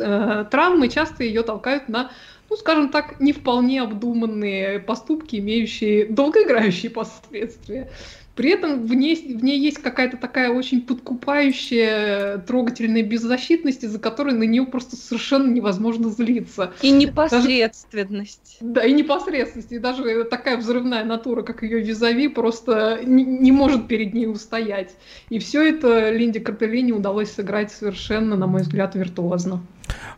[0.00, 2.12] э, травмой часто ее толкают на
[2.50, 7.90] ну, скажем так, не вполне обдуманные поступки, имеющие долгоиграющие последствия.
[8.38, 14.32] При этом в ней, в ней есть какая-то такая очень подкупающая, трогательная беззащитность, из-за которой
[14.32, 16.72] на нее просто совершенно невозможно злиться.
[16.80, 18.58] И непосредственность.
[18.60, 19.72] Даже, да, и непосредственность.
[19.72, 24.94] И даже такая взрывная натура, как ее визави, просто не, не может перед ней устоять.
[25.30, 29.64] И все это Линде Картеллини удалось сыграть совершенно, на мой взгляд, виртуозно.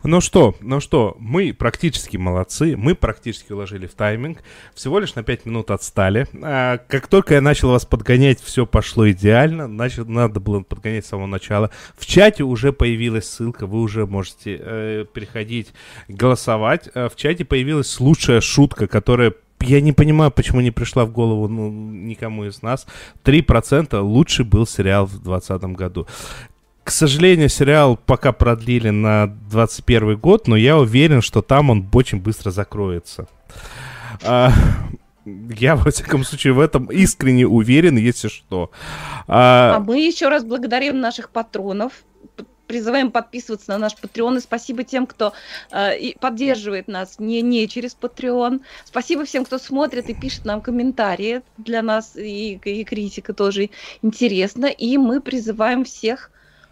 [0.03, 4.39] Ну что, ну что, мы практически молодцы, мы практически уложили в тайминг,
[4.73, 6.27] всего лишь на 5 минут отстали.
[6.41, 11.09] А, как только я начал вас подгонять, все пошло идеально, значит, надо было подгонять с
[11.09, 11.69] самого начала.
[11.97, 15.73] В чате уже появилась ссылка, вы уже можете э, переходить,
[16.07, 16.89] голосовать.
[16.93, 21.47] А в чате появилась лучшая шутка, которая я не понимаю, почему не пришла в голову
[21.47, 22.87] ну, никому из нас.
[23.23, 26.07] 3% лучший был сериал в 2020 году.
[26.83, 32.19] К сожалению, сериал пока продлили на 21 год, но я уверен, что там он очень
[32.19, 33.27] быстро закроется.
[34.23, 34.51] А,
[35.25, 38.71] я, во всяком случае, в этом искренне уверен, если что.
[39.27, 41.93] А, а мы еще раз благодарим наших патронов,
[42.71, 44.37] призываем подписываться на наш Patreon.
[44.37, 45.33] И спасибо тем, кто
[45.71, 48.61] э, поддерживает нас не, не через Patreon.
[48.85, 51.41] Спасибо всем, кто смотрит и пишет нам комментарии.
[51.57, 53.71] Для нас и, и критика тоже
[54.01, 54.67] интересна.
[54.67, 56.31] И мы призываем всех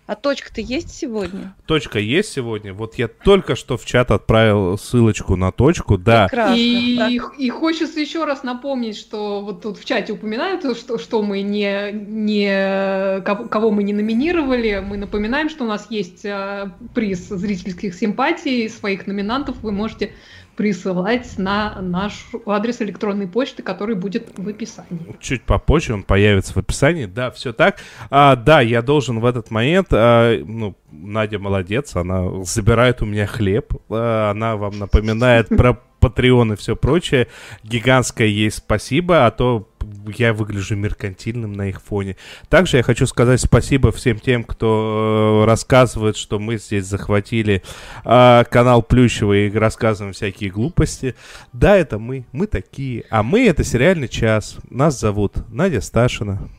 [0.10, 1.54] а точка-то есть сегодня?
[1.68, 2.74] Точка есть сегодня.
[2.74, 6.26] Вот я только что в чат отправил ссылочку на точку, да.
[6.26, 7.10] Прекрасно, и, да.
[7.10, 11.44] и, и хочется еще раз напомнить, что вот тут в чате упоминают, что, что мы
[11.44, 14.84] не, не кого мы не номинировали.
[14.84, 20.14] Мы напоминаем, что у нас есть э, приз зрительских симпатий, своих номинантов вы можете
[20.60, 25.16] присылать на наш адрес электронной почты, который будет в описании.
[25.22, 27.06] Чуть попозже он появится в описании.
[27.06, 27.78] Да, все так.
[28.10, 33.26] А, да, я должен в этот момент, а, ну, Надя молодец, она забирает у меня
[33.26, 37.28] хлеб, а, она вам напоминает про Patreon и все прочее.
[37.64, 39.70] Гигантское ей спасибо, а то
[40.18, 42.16] я выгляжу меркантильным на их фоне.
[42.50, 47.64] Также я хочу сказать спасибо всем тем, кто э, рассказывает, что мы здесь захватили
[48.04, 51.16] э, канал Плющева и рассказываем всякие глупости.
[51.54, 53.06] Да, это мы, мы такие.
[53.10, 54.58] А мы это сериальный час.
[54.70, 56.50] Нас зовут Надя Сташина.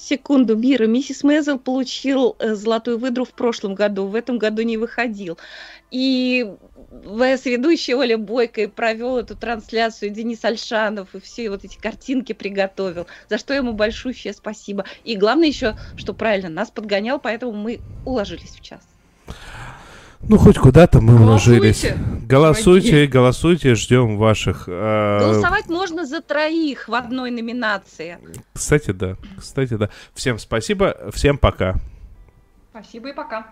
[0.00, 0.86] Секунду, Мира.
[0.86, 5.38] Миссис Мезел получил э, золотую выдру в прошлом году, в этом году не выходил.
[5.90, 6.52] И
[6.90, 13.38] ВС-ведущий Оля Бойко провел эту трансляцию, Денис Альшанов и все вот эти картинки приготовил, за
[13.38, 14.84] что ему большущее спасибо.
[15.04, 18.82] И главное еще, что правильно, нас подгонял, поэтому мы уложились в час.
[20.22, 21.86] Ну, хоть куда-то мы уложились.
[22.26, 24.64] Голосуйте, голосуйте, ждем ваших.
[24.68, 28.18] э, Голосовать можно за троих в одной номинации.
[28.52, 29.16] Кстати, да.
[29.38, 29.88] Кстати, да.
[30.14, 31.76] Всем спасибо, всем пока.
[32.70, 33.46] Спасибо и пока.